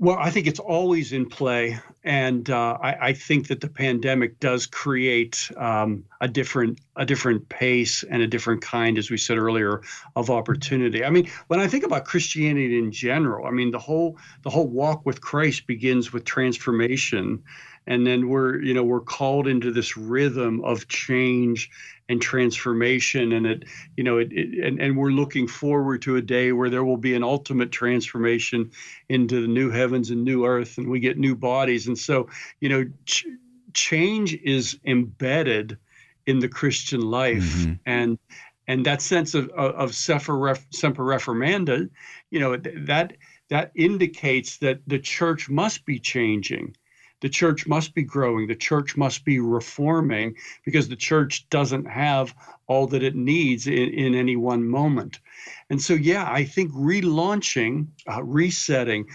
Well, 0.00 0.16
I 0.18 0.30
think 0.30 0.46
it's 0.46 0.58
always 0.58 1.12
in 1.12 1.26
play, 1.26 1.78
and 2.02 2.48
uh, 2.48 2.78
I, 2.80 3.08
I, 3.08 3.12
think 3.12 3.48
that 3.48 3.60
the 3.60 3.68
pandemic 3.68 4.40
does 4.40 4.64
create 4.64 5.50
um, 5.58 6.04
a 6.22 6.26
different 6.26 6.80
a 6.96 7.04
different 7.04 7.50
pace 7.50 8.02
and 8.02 8.22
a 8.22 8.26
different 8.26 8.62
kind, 8.62 8.96
as 8.96 9.10
we 9.10 9.18
said 9.18 9.36
earlier, 9.36 9.82
of 10.16 10.30
opportunity. 10.30 11.04
I 11.04 11.10
mean, 11.10 11.30
when 11.48 11.60
I 11.60 11.68
think 11.68 11.84
about 11.84 12.06
Christianity 12.06 12.78
in 12.78 12.92
general, 12.92 13.46
I 13.46 13.50
mean 13.50 13.72
the 13.72 13.78
whole 13.78 14.16
the 14.40 14.48
whole 14.48 14.68
walk 14.68 15.04
with 15.04 15.20
Christ 15.20 15.66
begins 15.66 16.14
with 16.14 16.24
transformation 16.24 17.42
and 17.86 18.06
then 18.06 18.28
we're 18.28 18.60
you 18.62 18.72
know 18.72 18.84
we're 18.84 19.00
called 19.00 19.46
into 19.46 19.72
this 19.72 19.96
rhythm 19.96 20.62
of 20.64 20.88
change 20.88 21.70
and 22.10 22.20
transformation. 22.20 23.32
And 23.32 23.46
it 23.46 23.64
you 23.96 24.04
know 24.04 24.18
it, 24.18 24.32
it, 24.32 24.64
and, 24.64 24.80
and 24.80 24.96
we're 24.98 25.12
looking 25.12 25.46
forward 25.46 26.02
to 26.02 26.16
a 26.16 26.22
day 26.22 26.52
where 26.52 26.68
there 26.68 26.84
will 26.84 26.96
be 26.96 27.14
an 27.14 27.22
ultimate 27.22 27.70
transformation 27.70 28.72
into 29.08 29.40
the 29.40 29.48
new 29.48 29.70
heavens 29.70 30.10
and 30.10 30.24
new 30.24 30.44
earth 30.44 30.76
and 30.76 30.90
we 30.90 31.00
get 31.00 31.18
new 31.18 31.36
bodies. 31.36 31.86
And 31.86 31.98
so 31.98 32.28
you 32.60 32.68
know 32.68 32.84
ch- 33.06 33.26
change 33.72 34.34
is 34.34 34.78
embedded 34.84 35.78
in 36.26 36.40
the 36.40 36.48
christian 36.48 37.00
life. 37.00 37.44
Mm-hmm. 37.44 37.72
and 37.86 38.18
and 38.66 38.84
that 38.86 39.00
sense 39.00 39.34
of 39.34 39.48
of, 39.50 39.74
of 39.74 39.94
semper 39.94 40.34
reformanda 40.34 41.88
you 42.30 42.40
know 42.40 42.56
that 42.56 43.12
that 43.48 43.72
indicates 43.74 44.58
that 44.58 44.80
the 44.86 44.98
church 44.98 45.48
must 45.48 45.84
be 45.84 45.98
changing 45.98 46.74
the 47.20 47.28
church 47.28 47.66
must 47.66 47.94
be 47.94 48.02
growing, 48.02 48.46
the 48.46 48.54
church 48.54 48.96
must 48.96 49.24
be 49.24 49.38
reforming 49.38 50.34
because 50.64 50.88
the 50.88 50.96
church 50.96 51.48
doesn't 51.50 51.86
have 51.86 52.34
all 52.66 52.86
that 52.86 53.02
it 53.02 53.14
needs 53.14 53.66
in, 53.66 53.88
in 53.90 54.14
any 54.14 54.36
one 54.36 54.66
moment. 54.66 55.20
And 55.68 55.80
so, 55.80 55.94
yeah, 55.94 56.30
I 56.30 56.44
think 56.44 56.72
relaunching, 56.72 57.88
uh, 58.08 58.22
resetting, 58.22 59.06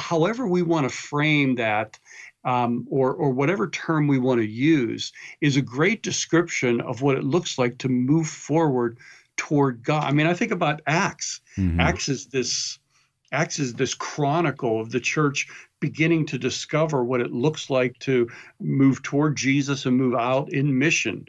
however 0.00 0.46
we 0.46 0.62
want 0.62 0.88
to 0.88 0.96
frame 0.96 1.54
that, 1.56 1.98
um, 2.44 2.86
or, 2.90 3.12
or 3.12 3.30
whatever 3.30 3.68
term 3.68 4.06
we 4.06 4.18
want 4.18 4.40
to 4.40 4.46
use, 4.46 5.12
is 5.40 5.56
a 5.56 5.62
great 5.62 6.02
description 6.02 6.80
of 6.80 7.02
what 7.02 7.16
it 7.16 7.24
looks 7.24 7.58
like 7.58 7.78
to 7.78 7.88
move 7.88 8.28
forward 8.28 8.98
toward 9.36 9.82
God. 9.82 10.04
I 10.04 10.12
mean, 10.12 10.26
I 10.26 10.34
think 10.34 10.52
about 10.52 10.80
Acts. 10.86 11.40
Mm-hmm. 11.56 11.80
Acts 11.80 12.08
is 12.08 12.26
this 12.26 12.78
Acts 13.32 13.58
is 13.58 13.74
this 13.74 13.94
chronicle 13.94 14.80
of 14.80 14.90
the 14.90 15.00
church 15.00 15.48
beginning 15.80 16.26
to 16.26 16.38
discover 16.38 17.04
what 17.04 17.20
it 17.20 17.32
looks 17.32 17.70
like 17.70 17.98
to 18.00 18.28
move 18.60 19.02
toward 19.02 19.36
Jesus 19.36 19.86
and 19.86 19.96
move 19.96 20.14
out 20.14 20.52
in 20.52 20.78
mission. 20.78 21.26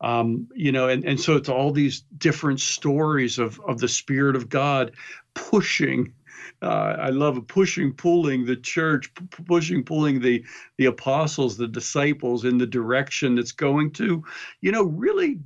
Um, 0.00 0.48
you 0.54 0.72
know, 0.72 0.88
and, 0.88 1.04
and 1.04 1.18
so 1.18 1.36
it's 1.36 1.48
all 1.48 1.70
these 1.70 2.04
different 2.18 2.60
stories 2.60 3.38
of, 3.38 3.60
of 3.66 3.78
the 3.78 3.88
Spirit 3.88 4.36
of 4.36 4.48
God 4.48 4.92
pushing. 5.34 6.12
Uh, 6.60 6.96
I 6.98 7.08
love 7.10 7.42
pushing, 7.48 7.92
pulling 7.92 8.44
the 8.44 8.56
church, 8.56 9.12
p- 9.14 9.42
pushing, 9.44 9.84
pulling 9.84 10.20
the 10.20 10.44
the 10.76 10.86
apostles, 10.86 11.56
the 11.56 11.66
disciples 11.66 12.44
in 12.44 12.58
the 12.58 12.66
direction 12.66 13.36
that's 13.36 13.52
going 13.52 13.92
to, 13.92 14.22
you 14.60 14.72
know, 14.72 14.84
really 14.84 15.38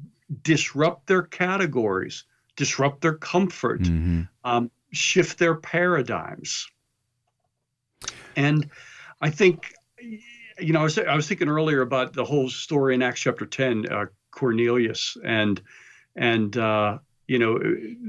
disrupt 0.42 1.06
their 1.06 1.22
categories, 1.22 2.24
disrupt 2.56 3.02
their 3.02 3.14
comfort, 3.14 3.82
mm-hmm. 3.82 4.22
um, 4.44 4.70
shift 4.92 5.38
their 5.38 5.54
paradigms. 5.54 6.68
And 8.36 8.70
I 9.20 9.30
think, 9.30 9.72
you 10.58 10.72
know, 10.72 10.80
I 10.80 10.84
was, 10.84 10.98
I 10.98 11.14
was 11.14 11.28
thinking 11.28 11.48
earlier 11.48 11.82
about 11.82 12.12
the 12.12 12.24
whole 12.24 12.48
story 12.48 12.94
in 12.94 13.02
Acts 13.02 13.20
chapter 13.20 13.46
10, 13.46 13.90
uh, 13.90 14.06
Cornelius 14.30 15.16
and, 15.24 15.60
and, 16.16 16.56
uh, 16.56 16.98
you 17.26 17.38
know, 17.38 17.60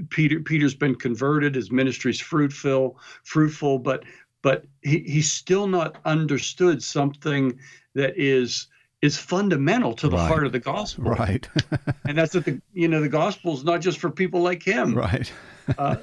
Peter, 0.09 0.39
Peter's 0.39 0.73
been 0.73 0.95
converted, 0.95 1.53
his 1.53 1.71
ministry's 1.71 2.19
fruitful, 2.19 2.97
fruitful, 3.23 3.77
but, 3.77 4.03
but 4.41 4.65
he, 4.81 4.99
he's 4.99 5.31
still 5.31 5.67
not 5.67 5.97
understood 6.05 6.81
something 6.81 7.59
that 7.93 8.17
is, 8.17 8.67
is 9.01 9.17
fundamental 9.17 9.93
to 9.93 10.07
the 10.07 10.15
right. 10.15 10.27
heart 10.27 10.45
of 10.45 10.51
the 10.51 10.59
gospel. 10.59 11.05
Right. 11.05 11.47
and 12.05 12.17
that's 12.17 12.33
that 12.33 12.45
the 12.45 12.61
you 12.73 12.87
know 12.87 13.01
the 13.01 13.09
gospel 13.09 13.53
is 13.53 13.63
not 13.63 13.81
just 13.81 13.99
for 13.99 14.11
people 14.11 14.41
like 14.41 14.63
him. 14.63 14.93
Right. 14.93 15.31
Uh, 15.77 15.95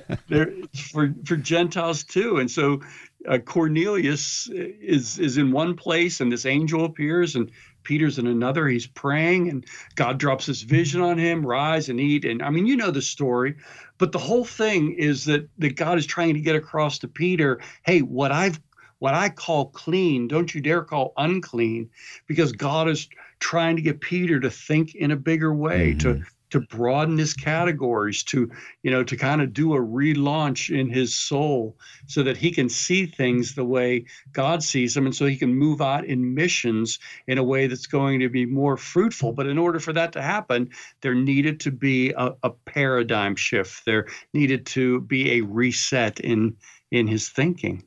for 0.93 1.13
for 1.25 1.37
Gentiles 1.37 2.05
too. 2.05 2.39
And 2.39 2.51
so 2.51 2.81
uh, 3.29 3.39
Cornelius 3.39 4.49
is 4.53 5.19
is 5.19 5.39
in 5.39 5.53
one 5.53 5.75
place, 5.75 6.21
and 6.21 6.31
this 6.31 6.47
angel 6.47 6.85
appears, 6.85 7.35
and 7.35 7.51
Peter's 7.83 8.19
in 8.19 8.27
another. 8.27 8.69
He's 8.69 8.87
praying, 8.87 9.49
and 9.49 9.67
God 9.95 10.19
drops 10.19 10.47
this 10.47 10.63
vision 10.63 11.01
on 11.01 11.19
him: 11.19 11.45
rise 11.45 11.89
and 11.89 12.01
eat. 12.01 12.25
And 12.25 12.43
I 12.43 12.51
mean, 12.51 12.67
you 12.67 12.77
know 12.77 12.91
the 12.91 13.03
story, 13.03 13.57
but 13.99 14.13
the 14.13 14.19
whole 14.19 14.45
thing 14.45 14.93
is 14.93 15.25
that 15.25 15.49
that 15.59 15.77
God 15.77 15.99
is 15.99 16.07
trying 16.07 16.35
to 16.35 16.41
get 16.41 16.57
across 16.57 16.99
to 17.01 17.09
Peter, 17.09 17.61
hey, 17.85 18.01
what 18.01 18.33
I've 18.33 18.61
what 18.99 19.15
I 19.15 19.29
call 19.29 19.67
clean, 19.67 20.29
don't 20.29 20.53
you 20.55 20.61
dare 20.61 20.83
call 20.83 21.13
unclean, 21.17 21.91
because 22.27 22.53
God 22.53 22.89
is 22.89 23.09
trying 23.39 23.77
to 23.77 23.83
get 23.83 24.01
Peter 24.01 24.41
to 24.41 24.51
think 24.51 24.95
in 24.95 25.11
a 25.11 25.17
bigger 25.17 25.55
way, 25.55 25.95
mm-hmm. 25.95 26.21
to 26.21 26.25
to 26.51 26.61
broaden 26.61 27.19
his 27.19 27.35
categories, 27.35 28.23
to 28.25 28.51
you 28.83 28.91
know, 28.91 29.05
to 29.05 29.17
kind 29.17 29.41
of 29.41 29.53
do 29.53 29.75
a 29.75 29.81
relaunch 29.81 30.75
in 30.75 30.89
his 30.89 31.15
soul, 31.15 31.77
so 32.07 32.23
that 32.23 32.37
he 32.37 32.51
can 32.51 32.69
see 32.69 33.07
things 33.07 33.55
the 33.55 33.65
way 33.65 34.05
God 34.33 34.63
sees 34.63 34.95
them, 34.95 35.07
and 35.07 35.15
so 35.15 35.27
he 35.27 35.37
can 35.37 35.55
move 35.55 35.81
out 35.81 36.05
in 36.05 36.35
missions 36.35 36.99
in 37.27 37.39
a 37.39 37.45
way 37.45 37.67
that's 37.67 37.87
going 37.87 38.21
to 38.21 38.29
be 38.29 38.47
more 38.47 38.77
fruitful. 38.77 39.33
But 39.33 39.47
in 39.47 39.59
order 39.59 39.81
for 39.81 39.93
that 39.93 40.13
to 40.13 40.23
happen, 40.23 40.71
there 41.03 41.15
needed 41.15 41.61
to 41.61 41.71
be 41.71 42.11
a, 42.11 42.33
a 42.43 42.51
paradigm 42.51 43.37
shift. 43.37 43.85
There 43.85 44.07
needed 44.33 44.67
to 44.67 45.01
be 45.03 45.33
a 45.33 45.41
reset 45.43 46.21
in 46.21 46.57
in 46.91 47.07
his 47.07 47.29
thinking. 47.29 47.85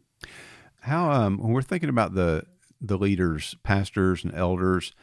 How 0.82 1.12
um, 1.12 1.38
when 1.38 1.54
we're 1.54 1.62
thinking 1.62 1.90
about 1.90 2.14
the 2.14 2.46
the 2.82 2.98
leaders, 2.98 3.56
pastors 3.64 4.24
and 4.24 4.34
elders, 4.34 4.94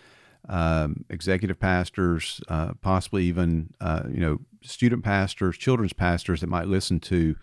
um, 0.49 1.05
executive 1.11 1.59
pastors, 1.59 2.41
uh, 2.49 2.73
possibly 2.81 3.25
even 3.25 3.75
uh, 3.81 4.05
you 4.11 4.21
know 4.21 4.39
student 4.63 5.05
pastors, 5.05 5.57
children's 5.57 5.93
pastors 5.93 6.41
that 6.41 6.49
might 6.49 6.67
listen 6.67 7.01
to 7.01 7.37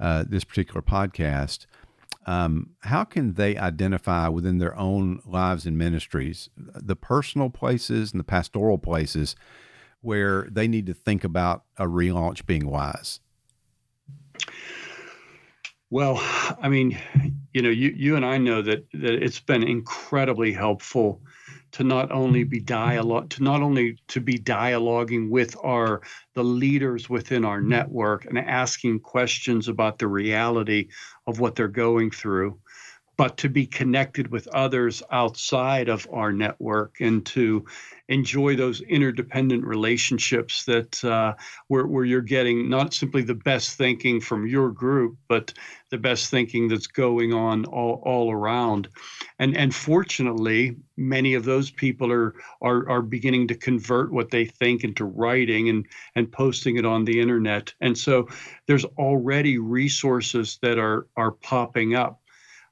uh, 0.00 0.24
this 0.28 0.44
particular 0.44 0.82
podcast. 0.82 1.66
Um, 2.26 2.70
how 2.80 3.04
can 3.04 3.34
they 3.34 3.56
identify 3.56 4.26
within 4.28 4.58
their 4.58 4.76
own 4.76 5.20
lives 5.24 5.64
and 5.64 5.78
ministries 5.78 6.50
the 6.56 6.96
personal 6.96 7.50
places 7.50 8.10
and 8.10 8.18
the 8.18 8.24
pastoral 8.24 8.78
places 8.78 9.36
where 10.00 10.48
they 10.50 10.66
need 10.66 10.86
to 10.86 10.94
think 10.94 11.22
about 11.22 11.64
a 11.78 11.84
relaunch 11.84 12.44
being 12.44 12.68
wise? 12.68 13.20
Well, 15.88 16.18
I 16.60 16.68
mean, 16.68 16.98
you 17.54 17.62
know, 17.62 17.68
you 17.68 17.90
you 17.90 18.16
and 18.16 18.26
I 18.26 18.38
know 18.38 18.60
that 18.60 18.90
that 18.92 19.22
it's 19.22 19.40
been 19.40 19.62
incredibly 19.62 20.52
helpful 20.52 21.22
to 21.76 21.84
not 21.84 22.10
only 22.10 22.42
be 22.42 22.58
dialogue 22.58 23.28
to 23.28 23.42
not 23.42 23.60
only 23.60 23.98
to 24.08 24.18
be 24.18 24.38
dialoguing 24.38 25.28
with 25.28 25.54
our 25.62 26.00
the 26.32 26.42
leaders 26.42 27.10
within 27.10 27.44
our 27.44 27.60
network 27.60 28.24
and 28.24 28.38
asking 28.38 28.98
questions 28.98 29.68
about 29.68 29.98
the 29.98 30.08
reality 30.08 30.88
of 31.26 31.38
what 31.38 31.54
they're 31.54 31.68
going 31.68 32.10
through 32.10 32.58
but 33.16 33.38
to 33.38 33.48
be 33.48 33.66
connected 33.66 34.30
with 34.30 34.46
others 34.48 35.02
outside 35.10 35.88
of 35.88 36.06
our 36.12 36.32
network 36.32 37.00
and 37.00 37.24
to 37.24 37.64
enjoy 38.08 38.54
those 38.54 38.82
interdependent 38.82 39.64
relationships 39.64 40.64
that 40.64 41.02
uh, 41.04 41.34
where, 41.68 41.86
where 41.86 42.04
you're 42.04 42.20
getting 42.20 42.68
not 42.68 42.94
simply 42.94 43.22
the 43.22 43.34
best 43.34 43.76
thinking 43.76 44.20
from 44.20 44.46
your 44.46 44.70
group, 44.70 45.16
but 45.28 45.52
the 45.90 45.98
best 45.98 46.30
thinking 46.30 46.68
that's 46.68 46.86
going 46.86 47.32
on 47.32 47.64
all, 47.64 48.02
all 48.04 48.30
around. 48.30 48.88
And 49.38 49.56
and 49.56 49.74
fortunately, 49.74 50.76
many 50.96 51.34
of 51.34 51.44
those 51.44 51.70
people 51.70 52.12
are, 52.12 52.34
are 52.60 52.88
are 52.88 53.02
beginning 53.02 53.48
to 53.48 53.54
convert 53.54 54.12
what 54.12 54.30
they 54.30 54.44
think 54.44 54.84
into 54.84 55.04
writing 55.04 55.68
and 55.68 55.86
and 56.14 56.30
posting 56.30 56.76
it 56.76 56.84
on 56.84 57.04
the 57.04 57.20
internet. 57.20 57.72
And 57.80 57.96
so 57.96 58.28
there's 58.66 58.84
already 58.84 59.58
resources 59.58 60.58
that 60.62 60.78
are 60.78 61.06
are 61.16 61.32
popping 61.32 61.94
up 61.94 62.20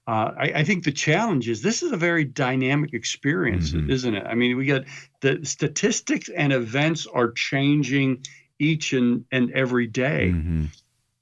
uh, 0.06 0.32
I, 0.38 0.52
I, 0.56 0.64
think 0.64 0.84
the 0.84 0.92
challenge 0.92 1.48
is 1.48 1.62
this 1.62 1.82
is 1.82 1.92
a 1.92 1.96
very 1.96 2.24
dynamic 2.24 2.92
experience, 2.92 3.72
mm-hmm. 3.72 3.90
isn't 3.90 4.14
it? 4.14 4.26
I 4.26 4.34
mean, 4.34 4.56
we 4.56 4.66
got 4.66 4.84
the 5.20 5.40
statistics 5.44 6.28
and 6.28 6.52
events 6.52 7.06
are 7.06 7.32
changing 7.32 8.26
each 8.58 8.92
and, 8.92 9.24
and 9.32 9.50
every 9.52 9.86
day. 9.86 10.32
Mm-hmm. 10.34 10.64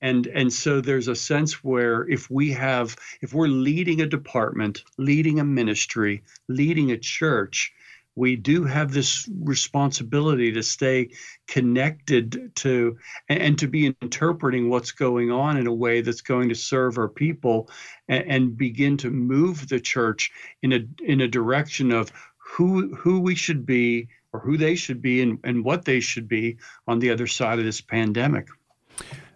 And, 0.00 0.26
and 0.26 0.52
so 0.52 0.80
there's 0.80 1.06
a 1.06 1.14
sense 1.14 1.62
where 1.62 2.08
if 2.08 2.28
we 2.28 2.50
have 2.52 2.96
if 3.20 3.32
we're 3.32 3.46
leading 3.46 4.00
a 4.00 4.06
department 4.06 4.82
leading 4.98 5.38
a 5.38 5.44
ministry 5.44 6.24
leading 6.48 6.90
a 6.90 6.98
church 6.98 7.72
we 8.14 8.36
do 8.36 8.64
have 8.64 8.92
this 8.92 9.28
responsibility 9.40 10.52
to 10.52 10.62
stay 10.62 11.10
connected 11.46 12.54
to 12.56 12.98
and, 13.28 13.58
to 13.58 13.66
be 13.66 13.94
interpreting 14.02 14.68
what's 14.68 14.92
going 14.92 15.30
on 15.30 15.56
in 15.56 15.66
a 15.66 15.74
way 15.74 16.00
that's 16.00 16.20
going 16.20 16.48
to 16.48 16.54
serve 16.54 16.98
our 16.98 17.08
people 17.08 17.70
and, 18.08 18.24
and 18.28 18.56
begin 18.56 18.96
to 18.98 19.10
move 19.10 19.68
the 19.68 19.80
church 19.80 20.30
in 20.62 20.72
a 20.72 20.80
in 21.02 21.20
a 21.20 21.28
direction 21.28 21.90
of 21.90 22.12
who 22.36 22.94
who 22.94 23.20
we 23.20 23.34
should 23.34 23.64
be 23.64 24.08
or 24.32 24.40
who 24.40 24.56
they 24.56 24.74
should 24.74 25.00
be 25.00 25.22
and, 25.22 25.38
and 25.44 25.64
what 25.64 25.84
they 25.84 26.00
should 26.00 26.28
be 26.28 26.56
on 26.86 26.98
the 26.98 27.10
other 27.10 27.26
side 27.26 27.58
of 27.58 27.64
this 27.64 27.80
pandemic. 27.80 28.46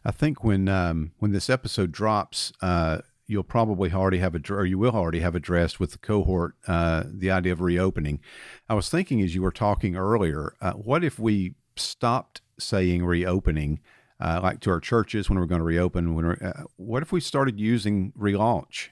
I 0.05 0.11
think 0.11 0.45
when 0.45 0.69
um, 0.69 1.13
when 1.19 1.33
this 1.33 1.49
episode 1.51 1.93
drops, 1.93 2.53
uh, 2.61 2.99
you'll 3.27 3.43
probably 3.43 3.93
already 3.93 4.19
have 4.19 4.35
a 4.35 4.41
or 4.51 4.65
you 4.65 4.79
will 4.79 4.95
already 4.95 5.21
have 5.21 5.35
addressed 5.35 5.81
with 5.81 5.93
the 5.93 5.99
cohort 5.99 6.55
uh, 6.67 7.05
the 7.07 7.31
idea 7.31 7.53
of 7.53 7.61
reopening. 7.61 8.21
I 8.69 8.75
was 8.75 8.89
thinking 8.89 9.21
as 9.23 9.35
you 9.35 9.43
were 9.43 9.53
talking 9.53 9.97
earlier, 9.97 10.55
uh, 10.61 10.73
what 10.73 11.05
if 11.05 11.19
we 11.19 11.55
stopped 11.77 12.41
saying 12.59 13.05
reopening, 13.05 13.81
uh, 14.21 14.41
like 14.43 14.61
to 14.61 14.71
our 14.71 14.81
churches 14.81 15.29
when 15.29 15.39
we're 15.39 15.47
going 15.47 15.61
to 15.61 15.65
reopen? 15.65 16.15
When 16.15 16.27
uh, 16.27 16.65
what 16.77 17.03
if 17.03 17.13
we 17.13 17.21
started 17.21 17.59
using 17.59 18.13
relaunch? 18.19 18.89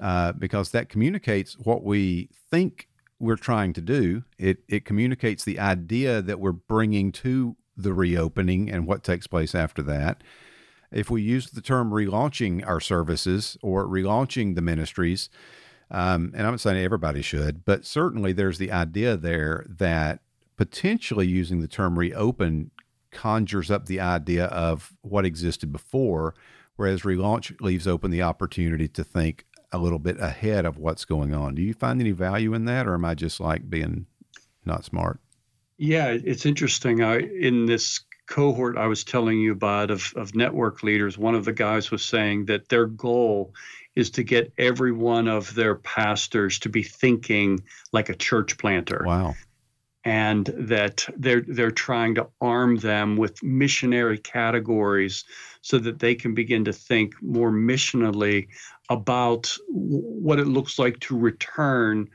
Uh, 0.00 0.32
because 0.32 0.72
that 0.72 0.90
communicates 0.90 1.54
what 1.58 1.82
we 1.82 2.28
think 2.50 2.88
we're 3.18 3.36
trying 3.36 3.72
to 3.72 3.80
do. 3.80 4.24
It 4.38 4.58
it 4.68 4.84
communicates 4.84 5.44
the 5.44 5.58
idea 5.58 6.20
that 6.20 6.38
we're 6.38 6.52
bringing 6.52 7.12
to 7.12 7.56
the 7.76 7.94
reopening 7.94 8.70
and 8.70 8.86
what 8.86 9.02
takes 9.02 9.26
place 9.26 9.54
after 9.54 9.82
that 9.82 10.22
if 10.96 11.10
we 11.10 11.20
use 11.20 11.50
the 11.50 11.60
term 11.60 11.90
relaunching 11.90 12.66
our 12.66 12.80
services 12.80 13.58
or 13.62 13.86
relaunching 13.86 14.54
the 14.54 14.62
ministries, 14.62 15.28
um, 15.90 16.32
and 16.34 16.46
I'm 16.46 16.54
not 16.54 16.60
saying 16.60 16.82
everybody 16.82 17.20
should, 17.20 17.66
but 17.66 17.84
certainly 17.84 18.32
there's 18.32 18.56
the 18.56 18.72
idea 18.72 19.14
there 19.14 19.66
that 19.68 20.20
potentially 20.56 21.26
using 21.26 21.60
the 21.60 21.68
term 21.68 21.98
reopen 21.98 22.70
conjures 23.10 23.70
up 23.70 23.86
the 23.86 24.00
idea 24.00 24.46
of 24.46 24.94
what 25.02 25.26
existed 25.26 25.70
before, 25.70 26.34
whereas 26.76 27.02
relaunch 27.02 27.60
leaves 27.60 27.86
open 27.86 28.10
the 28.10 28.22
opportunity 28.22 28.88
to 28.88 29.04
think 29.04 29.44
a 29.72 29.78
little 29.78 29.98
bit 29.98 30.18
ahead 30.18 30.64
of 30.64 30.78
what's 30.78 31.04
going 31.04 31.34
on. 31.34 31.54
Do 31.54 31.60
you 31.60 31.74
find 31.74 32.00
any 32.00 32.12
value 32.12 32.54
in 32.54 32.64
that, 32.64 32.86
or 32.86 32.94
am 32.94 33.04
I 33.04 33.14
just 33.14 33.38
like 33.38 33.68
being 33.68 34.06
not 34.64 34.86
smart? 34.86 35.20
Yeah, 35.76 36.08
it's 36.08 36.46
interesting. 36.46 37.02
I, 37.02 37.18
in 37.18 37.66
this 37.66 38.00
cohort 38.26 38.76
I 38.76 38.86
was 38.86 39.04
telling 39.04 39.40
you 39.40 39.52
about 39.52 39.90
of, 39.90 40.12
of 40.16 40.34
network 40.34 40.82
leaders, 40.82 41.16
one 41.16 41.34
of 41.34 41.44
the 41.44 41.52
guys 41.52 41.90
was 41.90 42.04
saying 42.04 42.46
that 42.46 42.68
their 42.68 42.86
goal 42.86 43.54
is 43.94 44.10
to 44.10 44.22
get 44.22 44.52
every 44.58 44.92
one 44.92 45.26
of 45.26 45.54
their 45.54 45.74
pastors 45.74 46.58
to 46.60 46.68
be 46.68 46.82
thinking 46.82 47.60
like 47.92 48.08
a 48.08 48.14
church 48.14 48.58
planter. 48.58 49.02
Wow. 49.06 49.34
And 50.04 50.46
that 50.46 51.04
they're 51.16 51.40
they're 51.40 51.72
trying 51.72 52.14
to 52.14 52.28
arm 52.40 52.76
them 52.76 53.16
with 53.16 53.42
missionary 53.42 54.18
categories 54.18 55.24
so 55.62 55.78
that 55.78 55.98
they 55.98 56.14
can 56.14 56.32
begin 56.34 56.66
to 56.66 56.72
think 56.72 57.20
more 57.20 57.50
missionally 57.50 58.46
about 58.88 59.56
what 59.68 60.38
it 60.38 60.46
looks 60.46 60.78
like 60.78 61.00
to 61.00 61.18
return 61.18 62.08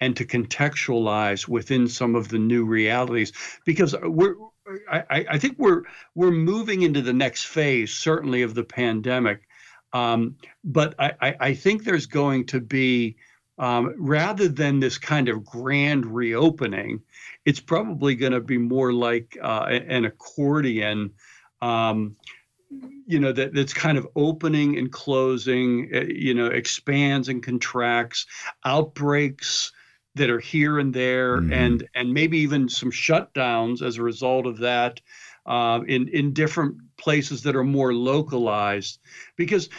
and 0.00 0.16
to 0.16 0.26
contextualize 0.26 1.48
within 1.48 1.88
some 1.88 2.14
of 2.14 2.28
the 2.28 2.38
new 2.38 2.66
realities 2.66 3.32
because 3.64 3.96
we're 4.02 4.36
I, 4.90 5.26
I 5.30 5.38
think 5.38 5.58
we're 5.58 5.82
we're 6.14 6.30
moving 6.30 6.82
into 6.82 7.02
the 7.02 7.12
next 7.12 7.44
phase, 7.44 7.92
certainly 7.92 8.42
of 8.42 8.54
the 8.54 8.64
pandemic. 8.64 9.48
Um, 9.92 10.36
but 10.64 10.94
I, 10.98 11.34
I, 11.40 11.54
think 11.54 11.84
there's 11.84 12.04
going 12.04 12.44
to 12.46 12.60
be, 12.60 13.16
um, 13.58 13.94
rather 13.96 14.46
than 14.46 14.80
this 14.80 14.98
kind 14.98 15.30
of 15.30 15.46
grand 15.46 16.04
reopening, 16.04 17.00
it's 17.46 17.60
probably 17.60 18.14
going 18.14 18.32
to 18.32 18.42
be 18.42 18.58
more 18.58 18.92
like 18.92 19.38
uh, 19.42 19.64
an 19.70 20.04
accordion. 20.04 21.12
Um, 21.62 22.16
you 23.06 23.18
know 23.18 23.32
that 23.32 23.54
that's 23.54 23.72
kind 23.72 23.96
of 23.96 24.06
opening 24.14 24.76
and 24.76 24.92
closing 24.92 25.90
uh, 25.94 26.00
you 26.00 26.34
know 26.34 26.48
expands 26.48 27.30
and 27.30 27.42
contracts 27.42 28.26
outbreaks 28.62 29.72
that 30.18 30.30
are 30.30 30.40
here 30.40 30.78
and 30.78 30.92
there, 30.92 31.38
mm-hmm. 31.38 31.52
and 31.52 31.88
and 31.94 32.12
maybe 32.12 32.38
even 32.38 32.68
some 32.68 32.90
shutdowns 32.90 33.82
as 33.82 33.96
a 33.96 34.02
result 34.02 34.46
of 34.46 34.58
that. 34.58 35.00
Uh, 35.46 35.80
in 35.88 36.08
in 36.08 36.34
different 36.34 36.76
places 36.98 37.42
that 37.42 37.56
are 37.56 37.64
more 37.64 37.94
localized, 37.94 38.98
because 39.34 39.70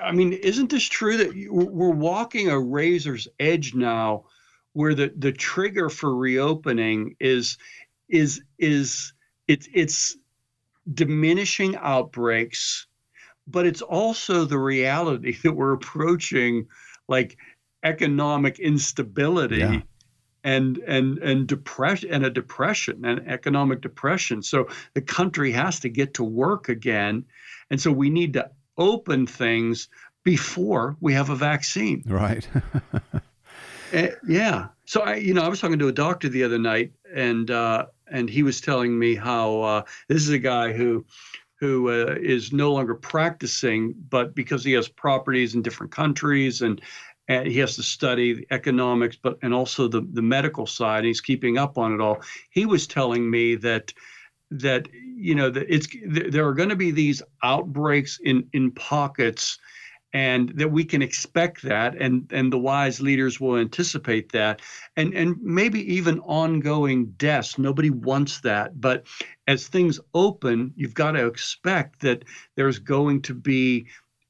I 0.00 0.12
mean, 0.12 0.32
isn't 0.32 0.70
this 0.70 0.84
true 0.84 1.16
that 1.16 1.32
we're 1.50 1.90
walking 1.90 2.48
a 2.48 2.60
razor's 2.60 3.26
edge 3.40 3.74
now, 3.74 4.26
where 4.74 4.94
the 4.94 5.12
the 5.16 5.32
trigger 5.32 5.90
for 5.90 6.14
reopening 6.14 7.16
is 7.18 7.58
is 8.08 8.42
is 8.58 9.12
it's 9.48 9.68
it's 9.74 10.16
diminishing 10.92 11.76
outbreaks, 11.76 12.86
but 13.46 13.66
it's 13.66 13.82
also 13.82 14.44
the 14.44 14.58
reality 14.58 15.36
that 15.42 15.52
we're 15.52 15.72
approaching 15.72 16.68
like 17.08 17.36
economic 17.86 18.58
instability 18.58 19.58
yeah. 19.58 19.80
and 20.44 20.78
and 20.78 21.18
and 21.18 21.46
depression 21.46 22.10
and 22.12 22.24
a 22.24 22.30
depression 22.30 23.04
and 23.04 23.26
economic 23.28 23.80
depression. 23.80 24.42
So 24.42 24.68
the 24.94 25.02
country 25.02 25.52
has 25.52 25.80
to 25.80 25.88
get 25.88 26.14
to 26.14 26.24
work 26.24 26.68
again, 26.68 27.24
and 27.70 27.80
so 27.80 27.92
we 27.92 28.10
need 28.10 28.32
to 28.34 28.50
open 28.76 29.26
things 29.26 29.88
before 30.24 30.96
we 31.00 31.14
have 31.14 31.30
a 31.30 31.36
vaccine. 31.36 32.02
Right. 32.06 32.46
uh, 33.94 34.08
yeah. 34.28 34.68
So 34.84 35.00
I, 35.02 35.14
you 35.14 35.32
know, 35.32 35.42
I 35.42 35.48
was 35.48 35.60
talking 35.60 35.78
to 35.78 35.88
a 35.88 35.92
doctor 35.92 36.28
the 36.28 36.42
other 36.42 36.58
night, 36.58 36.92
and 37.14 37.50
uh, 37.50 37.86
and 38.10 38.28
he 38.28 38.42
was 38.42 38.60
telling 38.60 38.98
me 38.98 39.14
how 39.14 39.60
uh, 39.62 39.82
this 40.08 40.22
is 40.22 40.30
a 40.30 40.38
guy 40.38 40.72
who 40.72 41.04
who 41.60 41.88
uh, 41.88 42.16
is 42.20 42.52
no 42.52 42.72
longer 42.72 42.94
practicing, 42.94 43.94
but 44.10 44.34
because 44.34 44.62
he 44.62 44.72
has 44.72 44.88
properties 44.88 45.54
in 45.54 45.62
different 45.62 45.90
countries 45.92 46.60
and 46.60 46.82
and 47.28 47.46
he 47.46 47.58
has 47.58 47.76
to 47.76 47.82
study 47.82 48.34
the 48.34 48.46
economics, 48.50 49.16
but 49.20 49.38
and 49.42 49.52
also 49.52 49.88
the 49.88 50.06
the 50.12 50.22
medical 50.22 50.66
side. 50.66 51.04
he's 51.04 51.20
keeping 51.20 51.58
up 51.58 51.78
on 51.78 51.92
it 51.92 52.00
all. 52.00 52.20
He 52.50 52.66
was 52.66 52.86
telling 52.86 53.28
me 53.30 53.56
that 53.56 53.92
that 54.50 54.88
you 54.92 55.34
know 55.34 55.50
that 55.50 55.66
it's 55.68 55.88
there 56.06 56.46
are 56.46 56.54
going 56.54 56.68
to 56.68 56.76
be 56.76 56.90
these 56.90 57.22
outbreaks 57.42 58.18
in 58.22 58.48
in 58.52 58.70
pockets 58.70 59.58
and 60.12 60.50
that 60.56 60.70
we 60.70 60.84
can 60.84 61.02
expect 61.02 61.62
that 61.62 61.94
and 62.00 62.30
and 62.32 62.52
the 62.52 62.58
wise 62.58 63.00
leaders 63.00 63.40
will 63.40 63.56
anticipate 63.56 64.30
that 64.32 64.62
and 64.96 65.12
and 65.14 65.36
maybe 65.42 65.80
even 65.92 66.20
ongoing 66.20 67.06
deaths 67.16 67.58
nobody 67.58 67.90
wants 67.90 68.40
that 68.40 68.80
but 68.80 69.04
as 69.48 69.66
things 69.66 69.98
open 70.14 70.72
you've 70.76 70.94
got 70.94 71.12
to 71.12 71.26
expect 71.26 72.00
that 72.00 72.24
there's 72.54 72.78
going 72.78 73.20
to 73.20 73.34
be 73.34 73.86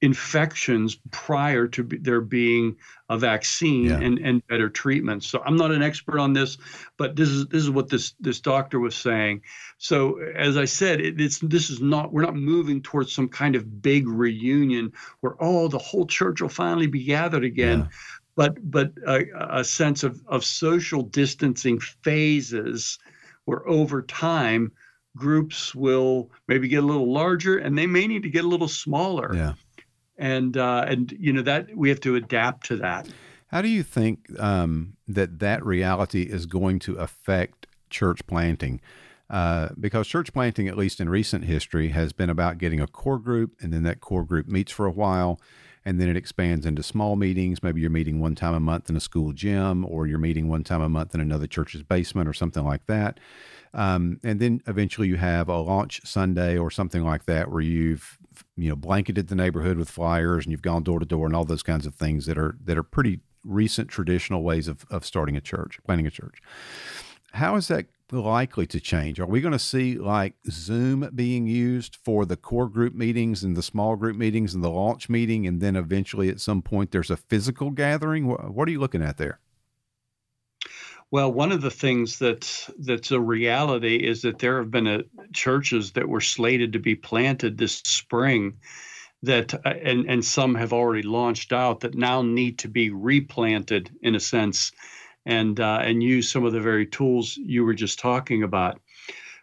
infections 0.07 0.99
prior 1.11 1.67
to 1.67 1.83
there 1.83 2.21
being 2.21 2.77
a 3.09 3.19
vaccine 3.19 3.87
yeah. 3.87 3.99
and, 3.99 4.21
and 4.21 4.47
better 4.47 4.69
treatments. 4.69 5.27
So 5.27 5.43
I'm 5.45 5.57
not 5.57 5.73
an 5.73 5.83
expert 5.83 6.21
on 6.21 6.33
this, 6.33 6.59
but 6.97 7.17
this 7.17 7.29
is 7.29 7.49
this 7.49 7.65
is 7.65 7.71
what 7.71 7.89
this 7.89 8.15
this 8.21 8.39
doctor 8.39 8.79
was 8.79 8.95
saying. 8.95 9.43
So 9.79 10.21
as 10.21 10.57
I 10.57 10.65
said, 10.65 11.01
it, 11.01 11.21
it's 11.21 11.41
this 11.41 11.71
is 11.71 11.81
not 11.81 12.13
we're 12.13 12.23
not 12.23 12.37
moving 12.37 12.83
towards 12.83 13.13
some 13.13 13.29
kind 13.29 13.57
of 13.57 13.83
big 13.83 14.07
reunion 14.07 14.93
where 15.23 15.35
oh 15.41 15.67
the 15.67 15.79
whole 15.79 16.07
church 16.07 16.41
will 16.41 16.49
finally 16.49 16.87
be 16.87 17.03
gathered 17.03 17.45
again. 17.45 17.81
Yeah. 17.81 17.89
But 18.37 18.71
but 18.71 18.93
a, 19.09 19.25
a 19.59 19.65
sense 19.65 20.05
of, 20.05 20.23
of 20.29 20.45
social 20.45 21.03
distancing 21.03 21.81
phases 21.81 23.01
where 23.47 23.69
over 23.69 24.03
time 24.03 24.71
groups 25.17 25.75
will 25.75 26.31
maybe 26.47 26.69
get 26.69 26.85
a 26.85 26.87
little 26.87 27.13
larger 27.13 27.59
and 27.59 27.77
they 27.77 27.89
may 27.89 28.07
need 28.07 28.23
to 28.23 28.31
get 28.31 28.45
a 28.45 28.49
little 28.49 28.69
smaller. 28.69 29.35
Yeah 29.35 29.55
and 30.19 30.57
uh, 30.57 30.85
and 30.87 31.13
you 31.19 31.33
know 31.33 31.43
that 31.43 31.77
we 31.77 31.89
have 31.89 32.01
to 32.01 32.17
adapt 32.17 32.67
to 32.67 32.77
that. 32.77 33.09
How 33.49 33.63
do 33.63 33.69
you 33.69 33.83
think 33.83 34.29
um, 34.41 34.97
that 35.07 35.39
that 35.39 35.65
reality 35.65 36.23
is 36.23 36.47
going 36.47 36.79
to 36.81 36.97
affect 36.97 37.67
church 37.91 38.27
planting? 38.27 38.81
Uh, 39.29 39.71
because 39.79 40.07
church 40.07 40.33
planting, 40.33 40.69
at 40.69 40.77
least 40.77 41.01
in 41.01 41.09
recent 41.09 41.45
history, 41.45 41.89
has 41.89 42.13
been 42.13 42.31
about 42.31 42.59
getting 42.59 42.81
a 42.81 42.87
core 42.87 43.19
group, 43.19 43.55
and 43.61 43.73
then 43.73 43.83
that 43.83 44.01
core 44.01 44.25
group 44.25 44.47
meets 44.47 44.71
for 44.71 44.87
a 44.87 44.91
while, 44.91 45.41
and 45.85 46.01
then 46.01 46.09
it 46.09 46.17
expands 46.17 46.65
into 46.65 46.83
small 46.83 47.17
meetings. 47.17 47.63
Maybe 47.63 47.81
you're 47.81 47.91
meeting 47.91 48.21
one 48.21 48.35
time 48.35 48.55
a 48.55 48.61
month 48.61 48.89
in 48.89 48.97
a 48.97 49.01
school 49.01 49.33
gym, 49.33 49.85
or 49.85 50.07
you're 50.07 50.19
meeting 50.19 50.49
one 50.49 50.63
time 50.63 50.81
a 50.81 50.89
month 50.89 51.15
in 51.15 51.21
another 51.21 51.47
church's 51.47 51.83
basement, 51.83 52.29
or 52.29 52.33
something 52.33 52.65
like 52.65 52.87
that. 52.87 53.19
Um, 53.75 54.21
and 54.23 54.41
then 54.41 54.63
eventually 54.67 55.09
you 55.09 55.17
have 55.17 55.49
a 55.49 55.59
launch 55.59 56.01
Sunday 56.05 56.57
or 56.57 56.71
something 56.71 57.03
like 57.03 57.27
that, 57.27 57.51
where 57.51 57.63
you've 57.63 58.19
you 58.57 58.69
know 58.69 58.77
blanketed 58.77 59.29
the 59.29 59.35
neighborhood 59.35 59.77
with 59.77 59.91
flyers 59.91 60.45
and 60.45 60.53
you've 60.53 60.63
gone 60.63 60.83
door 60.83 60.99
to 60.99 61.07
door 61.07 61.27
and 61.27 61.35
all 61.35 61.45
those 61.45 61.63
kinds 61.63 61.87
of 61.87 61.95
things 61.95 62.27
that 62.27 62.39
are 62.39 62.57
that 62.65 62.77
are 62.77 62.83
pretty 62.83 63.21
recent 63.45 63.89
traditional 63.89 64.43
ways 64.43 64.67
of, 64.69 64.85
of 64.91 65.05
starting 65.05 65.37
a 65.37 65.41
church 65.41 65.79
planning 65.85 66.07
a 66.07 66.11
church. 66.11 66.41
How 67.33 67.57
is 67.57 67.69
that 67.69 67.87
likely 68.13 68.67
to 68.69 68.81
change? 68.81 69.19
Are 69.19 69.27
we 69.27 69.41
going 69.41 69.53
to 69.53 69.59
see 69.59 69.99
like 69.99 70.35
zoom 70.51 71.11
being 71.15 71.47
used 71.47 71.97
for 71.97 72.25
the 72.25 72.37
core 72.37 72.69
group 72.69 72.95
meetings 72.95 73.43
and 73.43 73.57
the 73.57 73.63
small 73.63 73.97
group 73.97 74.17
meetings 74.17 74.55
and 74.55 74.63
the 74.63 74.71
launch 74.71 75.09
meeting 75.09 75.47
and 75.47 75.61
then 75.61 75.77
eventually 75.77 76.29
at 76.29 76.41
some 76.41 76.63
point 76.63 76.93
there's 76.93 77.11
a 77.11 77.17
physical 77.17 77.71
gathering? 77.71 78.27
What, 78.27 78.55
what 78.55 78.69
are 78.69 78.73
you 78.73 78.81
looking 78.81 79.03
at 79.03 79.17
there 79.17 79.41
Well, 81.13 81.33
one 81.33 81.53
of 81.53 81.63
the 81.63 81.71
things 81.71 82.19
that's 82.19 82.69
that's 82.79 83.13
a 83.13 83.21
reality 83.21 83.97
is 83.97 84.23
that 84.23 84.41
there 84.41 84.59
have 84.59 84.73
been 84.73 84.89
a, 84.89 85.03
churches 85.33 85.93
that 85.93 86.09
were 86.09 86.21
slated 86.21 86.73
to 86.73 86.81
be 86.81 86.97
planted 86.97 87.57
this 87.57 87.77
spring 87.85 88.59
that 89.23 89.55
uh, 89.55 89.69
and 89.69 90.11
and 90.11 90.25
some 90.25 90.57
have 90.57 90.73
already 90.73 91.03
launched 91.03 91.53
out 91.53 91.81
that 91.81 91.95
now 91.95 92.23
need 92.23 92.59
to 92.59 92.69
be 92.69 92.91
replanted 92.91 93.91
in 94.03 94.17
a 94.17 94.21
sense 94.21 94.73
and 95.25 95.61
uh, 95.61 95.79
and 95.81 96.03
use 96.03 96.29
some 96.29 96.45
of 96.45 96.53
the 96.53 96.61
very 96.61 96.87
tools 96.87 97.37
you 97.37 97.65
were 97.65 97.75
just 97.75 98.01
talking 98.01 98.43
about. 98.43 98.81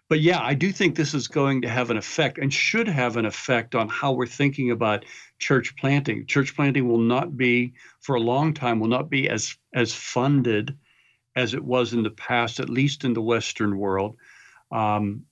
But 0.10 0.20
yeah 0.20 0.42
i 0.42 0.54
do 0.54 0.72
think 0.72 0.96
this 0.96 1.14
is 1.14 1.30
going 1.30 1.62
to 1.62 1.70
have 1.70 1.90
an 1.90 1.98
effect 1.98 2.38
and 2.38 2.54
should 2.54 2.90
have 2.90 3.16
an 3.16 3.26
effect 3.26 3.74
on 3.74 3.88
how 3.88 4.12
we're 4.12 4.28
thinking 4.28 4.70
about 4.72 5.06
church 5.40 5.76
planting. 5.78 6.26
Church 6.28 6.56
planting 6.56 6.90
will 6.90 7.00
not 7.00 7.38
be 7.38 7.74
for 8.02 8.16
a 8.16 8.20
long 8.20 8.54
time 8.54 8.82
will 8.82 8.90
not 8.90 9.10
be 9.10 9.30
as 9.30 9.56
as 9.74 9.94
funded 9.94 10.78
as 11.36 11.54
it 11.54 11.64
was 11.64 11.94
in 11.94 12.04
the 12.04 12.12
past 12.12 12.60
at 12.60 12.70
least 12.70 13.04
in 13.04 13.14
the 13.14 13.22
western 13.22 13.78
world 13.78 14.16
um, 14.72 15.24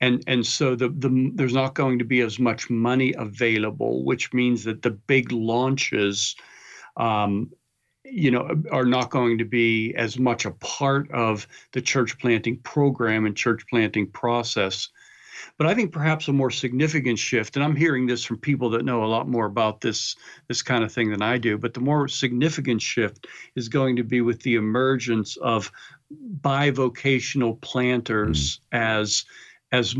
and 0.00 0.22
and 0.26 0.46
so 0.46 0.74
the, 0.74 0.88
the 0.88 1.30
there's 1.34 1.54
not 1.54 1.74
going 1.74 1.98
to 1.98 2.04
be 2.04 2.20
as 2.20 2.38
much 2.38 2.68
money 2.68 3.14
available, 3.16 4.04
which 4.04 4.32
means 4.32 4.64
that 4.64 4.82
the 4.82 4.90
big 4.90 5.32
launches, 5.32 6.36
um, 6.96 7.50
you 8.04 8.30
know, 8.30 8.62
are 8.70 8.84
not 8.84 9.10
going 9.10 9.38
to 9.38 9.44
be 9.44 9.94
as 9.94 10.18
much 10.18 10.44
a 10.44 10.50
part 10.52 11.10
of 11.12 11.46
the 11.72 11.80
church 11.80 12.18
planting 12.18 12.58
program 12.58 13.26
and 13.26 13.36
church 13.36 13.64
planting 13.70 14.06
process. 14.10 14.88
But 15.58 15.66
I 15.66 15.74
think 15.74 15.92
perhaps 15.92 16.28
a 16.28 16.32
more 16.32 16.50
significant 16.50 17.18
shift, 17.18 17.56
and 17.56 17.64
I'm 17.64 17.76
hearing 17.76 18.06
this 18.06 18.24
from 18.24 18.38
people 18.38 18.70
that 18.70 18.84
know 18.84 19.04
a 19.04 19.06
lot 19.06 19.28
more 19.28 19.46
about 19.46 19.80
this 19.80 20.16
this 20.48 20.62
kind 20.62 20.84
of 20.84 20.92
thing 20.92 21.10
than 21.10 21.22
I 21.22 21.38
do. 21.38 21.58
But 21.58 21.74
the 21.74 21.80
more 21.80 22.08
significant 22.08 22.82
shift 22.82 23.26
is 23.54 23.68
going 23.68 23.96
to 23.96 24.04
be 24.04 24.20
with 24.20 24.42
the 24.42 24.54
emergence 24.54 25.36
of 25.36 25.70
bivocational 26.40 27.60
planters 27.60 28.58
mm. 28.58 28.60
as 28.72 29.24
as 29.72 29.96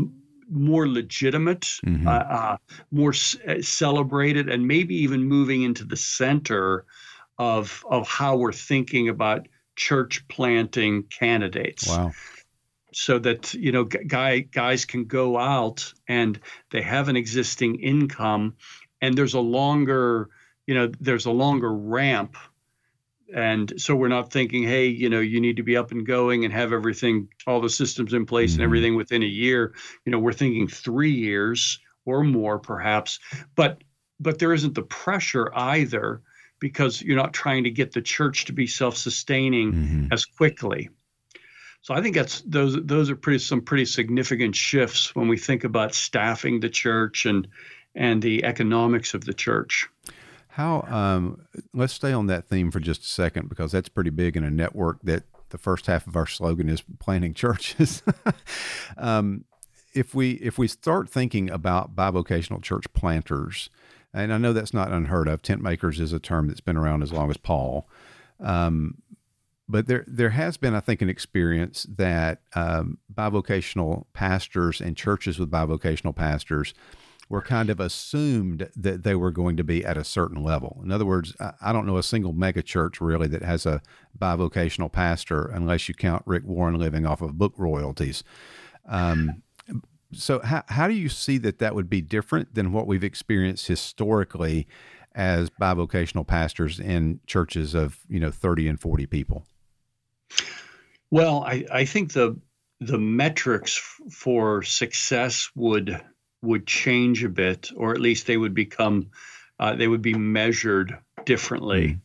more 0.49 0.87
legitimate, 0.87 1.61
mm-hmm. 1.85 2.07
uh, 2.07 2.11
uh, 2.11 2.57
more 2.91 3.13
c- 3.13 3.39
uh, 3.47 3.61
celebrated, 3.61 4.49
and 4.49 4.67
maybe 4.67 4.95
even 4.95 5.23
moving 5.23 5.63
into 5.63 5.83
the 5.83 5.97
center 5.97 6.85
of 7.37 7.83
of 7.89 8.07
how 8.07 8.35
we're 8.35 8.53
thinking 8.53 9.09
about 9.09 9.47
church 9.75 10.27
planting 10.27 11.03
candidates. 11.03 11.87
Wow. 11.87 12.11
So 12.99 13.19
that 13.19 13.53
you 13.53 13.71
know, 13.71 13.83
guy 13.83 14.39
guys 14.39 14.85
can 14.85 15.05
go 15.05 15.37
out 15.37 15.93
and 16.07 16.39
they 16.71 16.81
have 16.81 17.09
an 17.09 17.15
existing 17.15 17.75
income, 17.75 18.55
and 19.01 19.15
there's 19.15 19.35
a 19.35 19.39
longer, 19.39 20.29
you 20.65 20.73
know, 20.73 20.91
there's 20.99 21.27
a 21.27 21.31
longer 21.31 21.71
ramp 21.71 22.37
and 23.35 23.73
so 23.79 23.95
we're 23.95 24.07
not 24.07 24.31
thinking 24.31 24.63
hey 24.63 24.87
you 24.87 25.09
know 25.09 25.19
you 25.19 25.41
need 25.41 25.57
to 25.57 25.63
be 25.63 25.75
up 25.75 25.91
and 25.91 26.07
going 26.07 26.45
and 26.45 26.53
have 26.53 26.71
everything 26.71 27.27
all 27.45 27.59
the 27.59 27.69
systems 27.69 28.13
in 28.13 28.25
place 28.25 28.53
mm-hmm. 28.53 28.61
and 28.61 28.63
everything 28.63 28.95
within 28.95 29.21
a 29.21 29.25
year 29.25 29.73
you 30.05 30.11
know 30.11 30.19
we're 30.19 30.31
thinking 30.31 30.67
3 30.67 31.11
years 31.11 31.79
or 32.05 32.23
more 32.23 32.57
perhaps 32.57 33.19
but 33.55 33.83
but 34.19 34.39
there 34.39 34.53
isn't 34.53 34.75
the 34.75 34.81
pressure 34.81 35.51
either 35.53 36.21
because 36.59 37.01
you're 37.01 37.17
not 37.17 37.33
trying 37.33 37.65
to 37.65 37.69
get 37.69 37.91
the 37.91 38.01
church 38.01 38.45
to 38.45 38.53
be 38.53 38.65
self-sustaining 38.65 39.73
mm-hmm. 39.73 40.07
as 40.11 40.25
quickly 40.25 40.89
so 41.87 41.93
I 41.93 42.01
think 42.01 42.15
that's 42.15 42.41
those 42.41 42.75
those 42.83 43.09
are 43.09 43.15
pretty 43.15 43.39
some 43.39 43.61
pretty 43.61 43.85
significant 43.85 44.57
shifts 44.57 45.15
when 45.15 45.29
we 45.29 45.37
think 45.37 45.63
about 45.63 45.95
staffing 45.95 46.59
the 46.59 46.69
church 46.69 47.25
and 47.25 47.47
and 47.95 48.21
the 48.21 48.43
economics 48.43 49.13
of 49.13 49.23
the 49.23 49.33
church. 49.33 49.87
How, 50.49 50.81
um, 50.89 51.47
let's 51.73 51.93
stay 51.93 52.11
on 52.11 52.27
that 52.27 52.49
theme 52.49 52.71
for 52.71 52.81
just 52.81 53.03
a 53.03 53.07
second 53.07 53.47
because 53.47 53.71
that's 53.71 53.87
pretty 53.87 54.09
big 54.09 54.35
in 54.35 54.43
a 54.43 54.49
network 54.49 55.01
that 55.03 55.23
the 55.47 55.57
first 55.57 55.85
half 55.85 56.07
of 56.07 56.17
our 56.17 56.27
slogan 56.27 56.67
is 56.67 56.83
planting 56.99 57.33
churches. 57.33 58.03
um, 58.97 59.45
if 59.93 60.13
we 60.13 60.31
if 60.31 60.57
we 60.57 60.67
start 60.67 61.09
thinking 61.09 61.49
about 61.49 61.95
bivocational 61.95 62.61
church 62.61 62.83
planters, 62.91 63.69
and 64.13 64.33
I 64.33 64.37
know 64.37 64.51
that's 64.51 64.73
not 64.73 64.91
unheard 64.91 65.29
of, 65.29 65.41
tent 65.41 65.61
makers 65.61 66.01
is 66.01 66.11
a 66.11 66.19
term 66.19 66.49
that's 66.49 66.59
been 66.59 66.75
around 66.75 67.01
as 67.01 67.13
long 67.13 67.29
as 67.29 67.37
Paul. 67.37 67.87
Um, 68.41 68.95
but 69.69 69.87
there 69.87 70.05
there 70.07 70.29
has 70.29 70.57
been, 70.57 70.73
I 70.73 70.79
think, 70.79 71.01
an 71.01 71.09
experience 71.09 71.85
that 71.97 72.41
um, 72.55 72.99
bivocational 73.13 74.05
pastors 74.13 74.79
and 74.79 74.95
churches 74.95 75.39
with 75.39 75.51
bivocational 75.51 76.15
pastors 76.15 76.73
were 77.29 77.41
kind 77.41 77.69
of 77.69 77.79
assumed 77.79 78.69
that 78.75 79.03
they 79.03 79.13
were 79.13 79.31
going 79.31 79.57
to 79.57 79.63
be 79.63 79.83
at 79.83 79.97
a 79.97 80.03
certain 80.03 80.41
level. 80.41 80.79
In 80.83 80.91
other 80.91 81.05
words, 81.05 81.35
I 81.61 81.73
don't 81.73 81.85
know 81.85 81.97
a 81.97 82.03
single 82.03 82.33
megachurch 82.33 83.01
really 83.01 83.27
that 83.27 83.43
has 83.43 83.65
a 83.65 83.81
bivocational 84.17 84.91
pastor 84.91 85.45
unless 85.47 85.89
you 85.89 85.95
count 85.95 86.23
Rick 86.25 86.43
Warren 86.45 86.75
living 86.75 87.05
off 87.05 87.21
of 87.21 87.37
book 87.37 87.53
royalties. 87.57 88.23
Um, 88.87 89.43
so, 90.13 90.39
how, 90.39 90.63
how 90.69 90.87
do 90.87 90.93
you 90.93 91.09
see 91.09 91.37
that 91.39 91.59
that 91.59 91.75
would 91.75 91.89
be 91.89 91.99
different 91.99 92.55
than 92.55 92.71
what 92.71 92.87
we've 92.87 93.03
experienced 93.03 93.67
historically 93.67 94.65
as 95.13 95.49
bivocational 95.49 96.25
pastors 96.25 96.79
in 96.79 97.19
churches 97.27 97.73
of 97.73 97.99
you 98.07 98.21
know 98.21 98.31
30 98.31 98.69
and 98.69 98.79
40 98.79 99.05
people? 99.05 99.45
Well, 101.09 101.43
I, 101.43 101.65
I 101.71 101.85
think 101.85 102.13
the 102.13 102.39
the 102.79 102.97
metrics 102.97 103.75
for 104.11 104.61
success 104.61 105.49
would 105.55 106.01
would 106.41 106.67
change 106.67 107.23
a 107.23 107.29
bit, 107.29 107.71
or 107.75 107.91
at 107.91 108.01
least 108.01 108.27
they 108.27 108.37
would 108.37 108.53
become 108.53 109.09
uh, 109.59 109.75
they 109.75 109.87
would 109.87 110.01
be 110.01 110.13
measured 110.13 110.97
differently, 111.25 111.99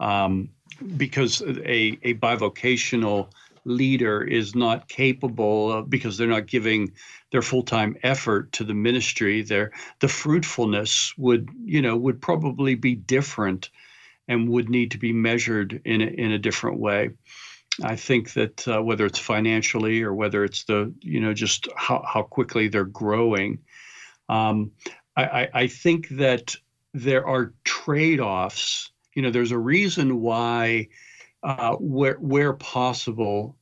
mm. 0.00 0.04
um, 0.04 0.50
because 0.96 1.42
a 1.42 1.98
a 2.02 2.14
bivocational 2.14 3.30
leader 3.64 4.22
is 4.22 4.54
not 4.54 4.88
capable 4.88 5.72
of, 5.72 5.90
because 5.90 6.16
they're 6.16 6.26
not 6.26 6.46
giving 6.46 6.92
their 7.30 7.42
full-time 7.42 7.94
effort 8.02 8.50
to 8.52 8.64
the 8.64 8.74
ministry 8.74 9.42
their 9.42 9.70
the 10.00 10.08
fruitfulness 10.08 11.14
would 11.18 11.50
you 11.62 11.82
know 11.82 11.96
would 11.96 12.20
probably 12.20 12.74
be 12.74 12.94
different 12.94 13.70
and 14.28 14.48
would 14.48 14.70
need 14.70 14.92
to 14.92 14.98
be 14.98 15.12
measured 15.12 15.82
in 15.84 16.00
a, 16.00 16.06
in 16.06 16.32
a 16.32 16.38
different 16.38 16.78
way 16.78 17.10
I 17.82 17.96
think 17.96 18.32
that 18.34 18.66
uh, 18.68 18.82
whether 18.82 19.06
it's 19.06 19.18
financially 19.18 20.02
or 20.02 20.14
whether 20.14 20.44
it's 20.44 20.64
the 20.64 20.92
you 21.00 21.20
know 21.20 21.32
just 21.32 21.68
how, 21.76 22.04
how 22.06 22.22
quickly 22.22 22.68
they're 22.68 22.84
growing, 22.84 23.60
um, 24.28 24.72
I, 25.16 25.48
I, 25.52 25.66
think 25.66 26.08
that 26.10 26.56
there 26.94 27.26
are 27.26 27.52
trade-offs. 27.64 28.90
You 29.14 29.22
know, 29.22 29.30
there's 29.30 29.52
a 29.52 29.58
reason 29.58 30.20
why, 30.20 30.88
uh, 31.42 31.74
where 31.76 32.14
where 32.14 32.52
possible, 32.52 33.56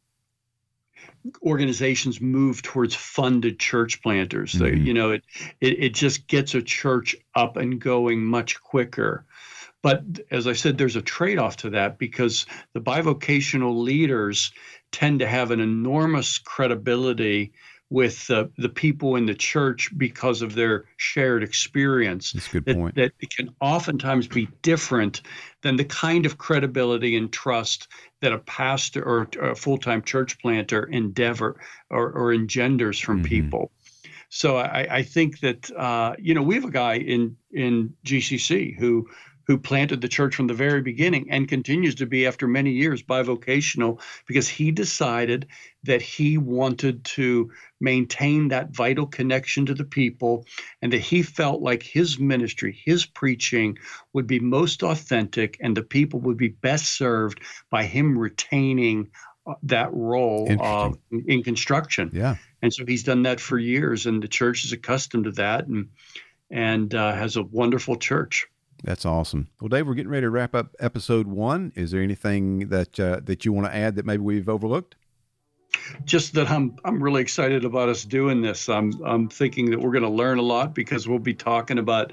organizations 1.43 2.21
move 2.21 2.63
towards 2.63 2.95
funded 2.95 3.59
church 3.59 4.03
planters. 4.03 4.53
Mm-hmm. 4.53 4.65
They, 4.65 4.81
you 4.81 4.95
know, 4.95 5.13
it, 5.13 5.25
it 5.61 5.83
it 5.85 5.95
just 5.95 6.27
gets 6.27 6.55
a 6.55 6.63
church 6.63 7.17
up 7.35 7.57
and 7.57 7.81
going 7.81 8.25
much 8.25 8.61
quicker. 8.61 9.25
But 9.83 10.03
as 10.31 10.47
I 10.47 10.55
said, 10.55 10.77
there's 10.77 10.97
a 10.97 11.03
trade-off 11.03 11.59
to 11.59 11.71
that 11.71 11.99
because 11.99 12.47
the 12.73 12.81
bivocational 12.81 13.83
leaders 13.83 14.53
tend 14.91 15.21
to 15.21 15.29
have 15.29 15.51
an 15.51 15.61
enormous 15.61 16.39
credibility 16.39 17.53
with 17.91 18.31
uh, 18.31 18.45
the 18.59 18.69
people 18.69 19.17
in 19.17 19.25
the 19.25 19.35
church 19.35 19.91
because 19.97 20.43
of 20.43 20.55
their 20.55 20.85
shared 20.99 21.43
experience. 21.43 22.33
That's 22.33 22.49
a 22.49 22.51
good 22.51 22.65
that, 22.67 22.77
point. 22.77 22.95
That 22.97 23.13
it 23.21 23.35
can 23.35 23.55
oftentimes 23.61 24.29
be 24.29 24.49
different 24.63 25.23
than 25.63 25.77
the 25.77 25.85
kind 25.85 26.27
of 26.27 26.37
credibility 26.37 27.17
and 27.17 27.33
trust 27.33 27.89
that 28.21 28.33
a 28.33 28.39
pastor 28.39 29.03
or 29.03 29.29
a 29.41 29.55
full-time 29.55 30.03
church 30.03 30.39
planter 30.41 30.85
endeavor 30.85 31.61
or, 31.89 32.13
or 32.13 32.33
engenders 32.35 32.99
from 32.99 33.19
mm-hmm. 33.19 33.29
people. 33.29 33.73
So 34.29 34.59
I, 34.59 34.87
I 34.97 35.03
think 35.03 35.41
that 35.41 35.71
uh, 35.71 36.15
you 36.19 36.35
know 36.35 36.43
we 36.43 36.57
have 36.57 36.65
a 36.65 36.71
guy 36.71 36.97
in 36.97 37.37
in 37.51 37.95
GCC 38.05 38.79
who 38.79 39.09
who 39.49 39.59
planted 39.59 40.03
the 40.03 40.09
church 40.09 40.35
from 40.35 40.47
the 40.47 40.55
very 40.55 40.83
beginning 40.83 41.31
and 41.31 41.49
continues 41.49 41.95
to 41.95 42.07
be 42.07 42.27
after 42.27 42.47
many 42.47 42.71
years 42.71 43.03
bivocational 43.03 43.99
because 44.27 44.47
he 44.47 44.71
decided 44.71 45.47
that 45.85 46.03
he 46.03 46.37
wanted 46.37 47.03
to 47.03 47.51
maintain 47.81 48.49
that 48.49 48.71
vital 48.71 49.07
connection 49.07 49.65
to 49.65 49.73
the 49.73 49.87
people 49.87 50.45
and 50.83 50.93
that 50.93 51.01
he 51.01 51.23
felt 51.23 51.63
like 51.63 51.83
his 51.83 52.19
ministry, 52.19 52.79
his 52.85 53.07
preaching 53.07 53.79
would 54.13 54.27
be 54.27 54.39
most 54.39 54.83
authentic 54.83 55.57
and 55.61 55.75
the 55.75 55.83
people 55.83 56.21
would 56.21 56.37
be 56.37 56.49
best 56.49 56.95
served 56.97 57.41
by 57.71 57.85
him 57.85 58.19
retaining 58.19 59.09
uh, 59.47 59.55
that 59.63 59.89
role 59.95 60.47
of, 60.61 60.99
in 61.11 61.43
construction. 61.43 62.11
Yeah. 62.13 62.37
And 62.61 62.71
so 62.71 62.85
he's 62.85 63.05
done 63.05 63.23
that 63.23 63.41
for 63.41 63.59
years 63.59 64.05
and 64.05 64.23
the 64.23 64.29
church 64.29 64.67
is 64.67 64.73
accustomed 64.73 65.25
to 65.25 65.33
that 65.33 65.67
and 65.67 65.89
and 66.51 66.95
uh, 66.95 67.15
has 67.15 67.37
a 67.37 67.43
wonderful 67.43 67.97
church. 67.97 68.47
That's 68.85 69.05
awesome. 69.05 69.49
Well, 69.61 69.69
Dave, 69.69 69.87
we're 69.87 69.95
getting 69.95 70.11
ready 70.11 70.25
to 70.25 70.31
wrap 70.31 70.55
up 70.55 70.75
episode 70.79 71.27
one. 71.27 71.73
Is 71.75 71.91
there 71.91 72.03
anything 72.03 72.69
that 72.69 72.99
uh, 73.01 73.21
that 73.25 73.45
you 73.45 73.53
want 73.53 73.67
to 73.67 73.75
add 73.75 73.97
that 73.97 74.07
maybe 74.07 74.23
we've 74.23 74.49
overlooked? 74.49 74.95
just 76.05 76.35
that 76.35 76.51
I'm 76.51 76.77
I'm 76.85 77.03
really 77.03 77.23
excited 77.23 77.65
about 77.65 77.89
us 77.89 78.05
doing 78.05 78.43
this. 78.43 78.69
I'm 78.69 78.93
I'm 79.05 79.29
thinking 79.29 79.71
that 79.71 79.81
we're 79.81 79.93
going 79.93 80.05
to 80.05 80.11
learn 80.11 80.39
a 80.39 80.43
lot 80.43 80.75
because 80.75 81.09
we'll 81.09 81.19
be 81.19 81.35
talking 81.35 81.79
about 81.79 82.13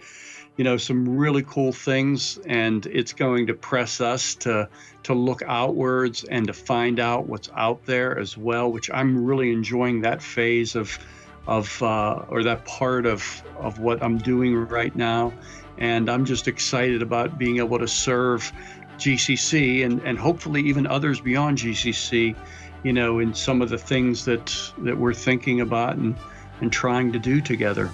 you 0.57 0.63
know 0.63 0.77
some 0.77 1.17
really 1.17 1.43
cool 1.43 1.71
things 1.71 2.37
and 2.45 2.85
it's 2.87 3.13
going 3.13 3.47
to 3.47 3.53
press 3.53 3.99
us 3.99 4.35
to 4.35 4.69
to 5.03 5.13
look 5.13 5.41
outwards 5.45 6.23
and 6.23 6.47
to 6.47 6.53
find 6.53 6.99
out 6.99 7.27
what's 7.27 7.49
out 7.55 7.85
there 7.85 8.17
as 8.17 8.37
well 8.37 8.71
which 8.71 8.89
i'm 8.91 9.25
really 9.25 9.51
enjoying 9.51 10.01
that 10.01 10.21
phase 10.21 10.75
of 10.75 10.97
of 11.45 11.83
uh, 11.83 12.23
or 12.29 12.41
that 12.43 12.63
part 12.65 13.05
of 13.05 13.43
of 13.59 13.79
what 13.79 14.01
i'm 14.01 14.17
doing 14.17 14.55
right 14.55 14.95
now 14.95 15.33
and 15.77 16.09
i'm 16.09 16.25
just 16.25 16.47
excited 16.47 17.01
about 17.01 17.37
being 17.37 17.57
able 17.57 17.79
to 17.79 17.87
serve 17.87 18.51
gcc 18.97 19.85
and 19.85 20.01
and 20.01 20.17
hopefully 20.17 20.61
even 20.61 20.87
others 20.87 21.19
beyond 21.19 21.57
gcc 21.57 22.35
you 22.83 22.93
know 22.93 23.19
in 23.19 23.33
some 23.33 23.61
of 23.61 23.69
the 23.69 23.77
things 23.77 24.25
that 24.25 24.55
that 24.79 24.97
we're 24.97 25.13
thinking 25.13 25.61
about 25.61 25.95
and 25.95 26.15
and 26.61 26.71
trying 26.71 27.11
to 27.11 27.19
do 27.19 27.41
together 27.41 27.89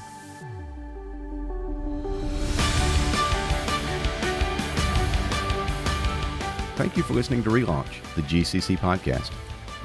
Thank 6.82 6.98
you 6.98 7.04
for 7.04 7.14
listening 7.14 7.44
to 7.44 7.52
Relaunch, 7.52 8.02
the 8.16 8.24
GCC 8.24 8.76
podcast. 8.76 9.30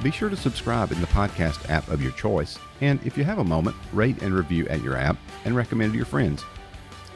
Be 0.03 0.11
sure 0.11 0.31
to 0.31 0.37
subscribe 0.37 0.93
in 0.93 1.01
the 1.03 1.07
podcast 1.09 1.69
app 1.69 1.89
of 1.89 2.01
your 2.01 2.13
choice, 2.13 2.59
and 2.81 2.99
if 3.05 3.19
you 3.19 3.25
have 3.25 3.39
a 3.39 3.45
moment, 3.45 3.77
rate 3.93 4.23
and 4.23 4.33
review 4.33 4.67
at 4.69 4.83
your 4.83 4.97
app 4.97 5.19
and 5.45 5.55
recommend 5.55 5.93
to 5.93 5.97
your 5.99 6.07
friends. 6.07 6.43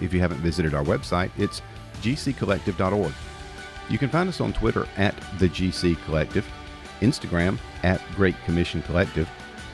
If 0.01 0.13
you 0.13 0.21
haven't 0.21 0.41
visited 0.41 0.75
our 0.75 0.85
website, 0.85 1.31
it's 1.37 1.63
gccollective.org. 2.03 3.13
You 3.89 3.99
can 3.99 4.09
find 4.09 4.29
us 4.29 4.41
on 4.41 4.53
Twitter 4.53 4.87
at 4.97 5.15
the 5.39 5.49
GC 5.49 6.01
Collective, 6.05 6.47
Instagram 7.01 7.59
at 7.83 8.01
Great 8.15 8.37
Commission 8.45 8.83
Collective, 8.83 9.29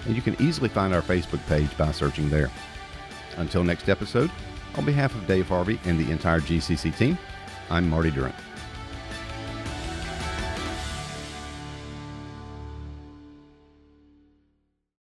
and 0.07 0.17
you 0.17 0.23
can 0.23 0.41
easily 0.41 0.69
find 0.69 0.95
our 0.95 1.03
Facebook 1.03 1.45
page 1.49 1.77
by 1.77 1.93
searching 1.93 2.31
there. 2.31 2.51
Until 3.37 3.63
next 3.63 3.89
episode, 3.89 4.31
on 4.77 4.85
behalf 4.85 5.15
of 5.15 5.27
Dave 5.27 5.49
Harvey 5.49 5.79
and 5.85 5.99
the 5.99 6.11
entire 6.11 6.41
GCC 6.41 6.97
team, 6.97 7.19
I'm 7.71 7.89
Marty 7.89 8.11
Duren. 8.11 8.33